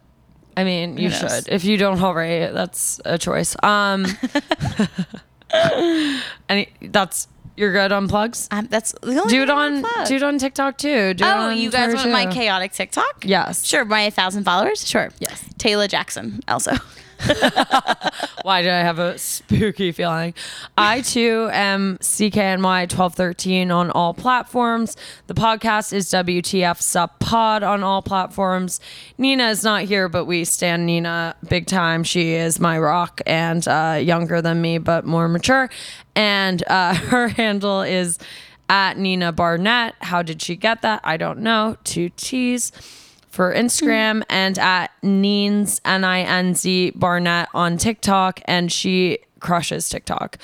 [0.55, 1.35] I mean, you Who knows?
[1.35, 1.47] should.
[1.49, 3.55] If you don't already, that's a choice.
[3.63, 4.05] Um,
[6.49, 7.27] and that's
[7.57, 8.47] you're good on plugs.
[8.51, 11.13] um, that's the only Do it on do it on TikTok too.
[11.13, 13.23] Do Oh, on you guys want my chaotic TikTok?
[13.25, 13.65] Yes.
[13.65, 14.87] Sure, my thousand followers?
[14.87, 15.09] Sure.
[15.19, 15.43] Yes.
[15.57, 16.71] Taylor Jackson also.
[18.43, 20.33] Why did I have a spooky feeling?
[20.77, 24.95] I too am CKNY twelve thirteen on all platforms.
[25.27, 28.79] The podcast is WTF Sup Pod on all platforms.
[29.17, 32.03] Nina is not here, but we stand Nina big time.
[32.03, 35.69] She is my rock and uh, younger than me, but more mature.
[36.15, 38.19] And uh, her handle is
[38.69, 39.95] at Nina Barnett.
[40.01, 41.01] How did she get that?
[41.03, 41.77] I don't know.
[41.83, 42.71] Two T's
[43.37, 49.89] for Instagram and at Neens N I N Z Barnett on TikTok, and she crushes
[49.89, 50.39] TikTok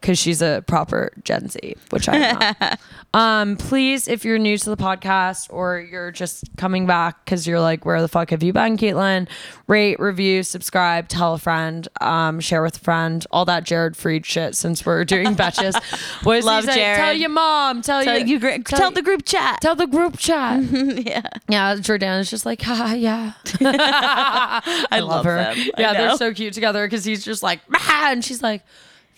[0.00, 2.80] because she's a proper Gen Z, which I'm not.
[3.14, 7.60] um, please, if you're new to the podcast or you're just coming back because you're
[7.60, 9.28] like, where the fuck have you been, Caitlin?
[9.66, 14.24] Rate, review, subscribe, tell a friend, um, share with a friend, all that Jared Freid
[14.24, 14.54] shit.
[14.54, 15.74] Since we're doing Betches,
[16.24, 16.74] what he Love say?
[16.74, 16.98] Jared.
[16.98, 17.82] Tell your mom.
[17.82, 19.60] Tell, tell your you gr- tell, the group chat.
[19.60, 20.62] Tell the group chat.
[20.72, 21.28] yeah.
[21.48, 23.32] Yeah, Jordan is just like, ha, yeah.
[23.60, 25.36] I, love, love her.
[25.36, 25.56] them.
[25.76, 28.62] Yeah, they're so cute together because he's just like, "Ah," and she's like,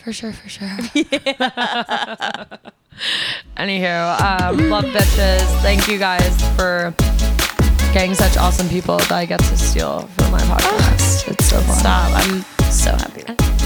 [0.03, 0.69] for sure, for sure.
[3.57, 5.45] Anywho, um, love bitches.
[5.63, 6.95] Thank you guys for
[7.93, 11.29] getting such awesome people that I get to steal for my podcast.
[11.29, 11.79] It's so fun.
[11.79, 12.13] Stop.
[12.15, 13.60] I'm so happy.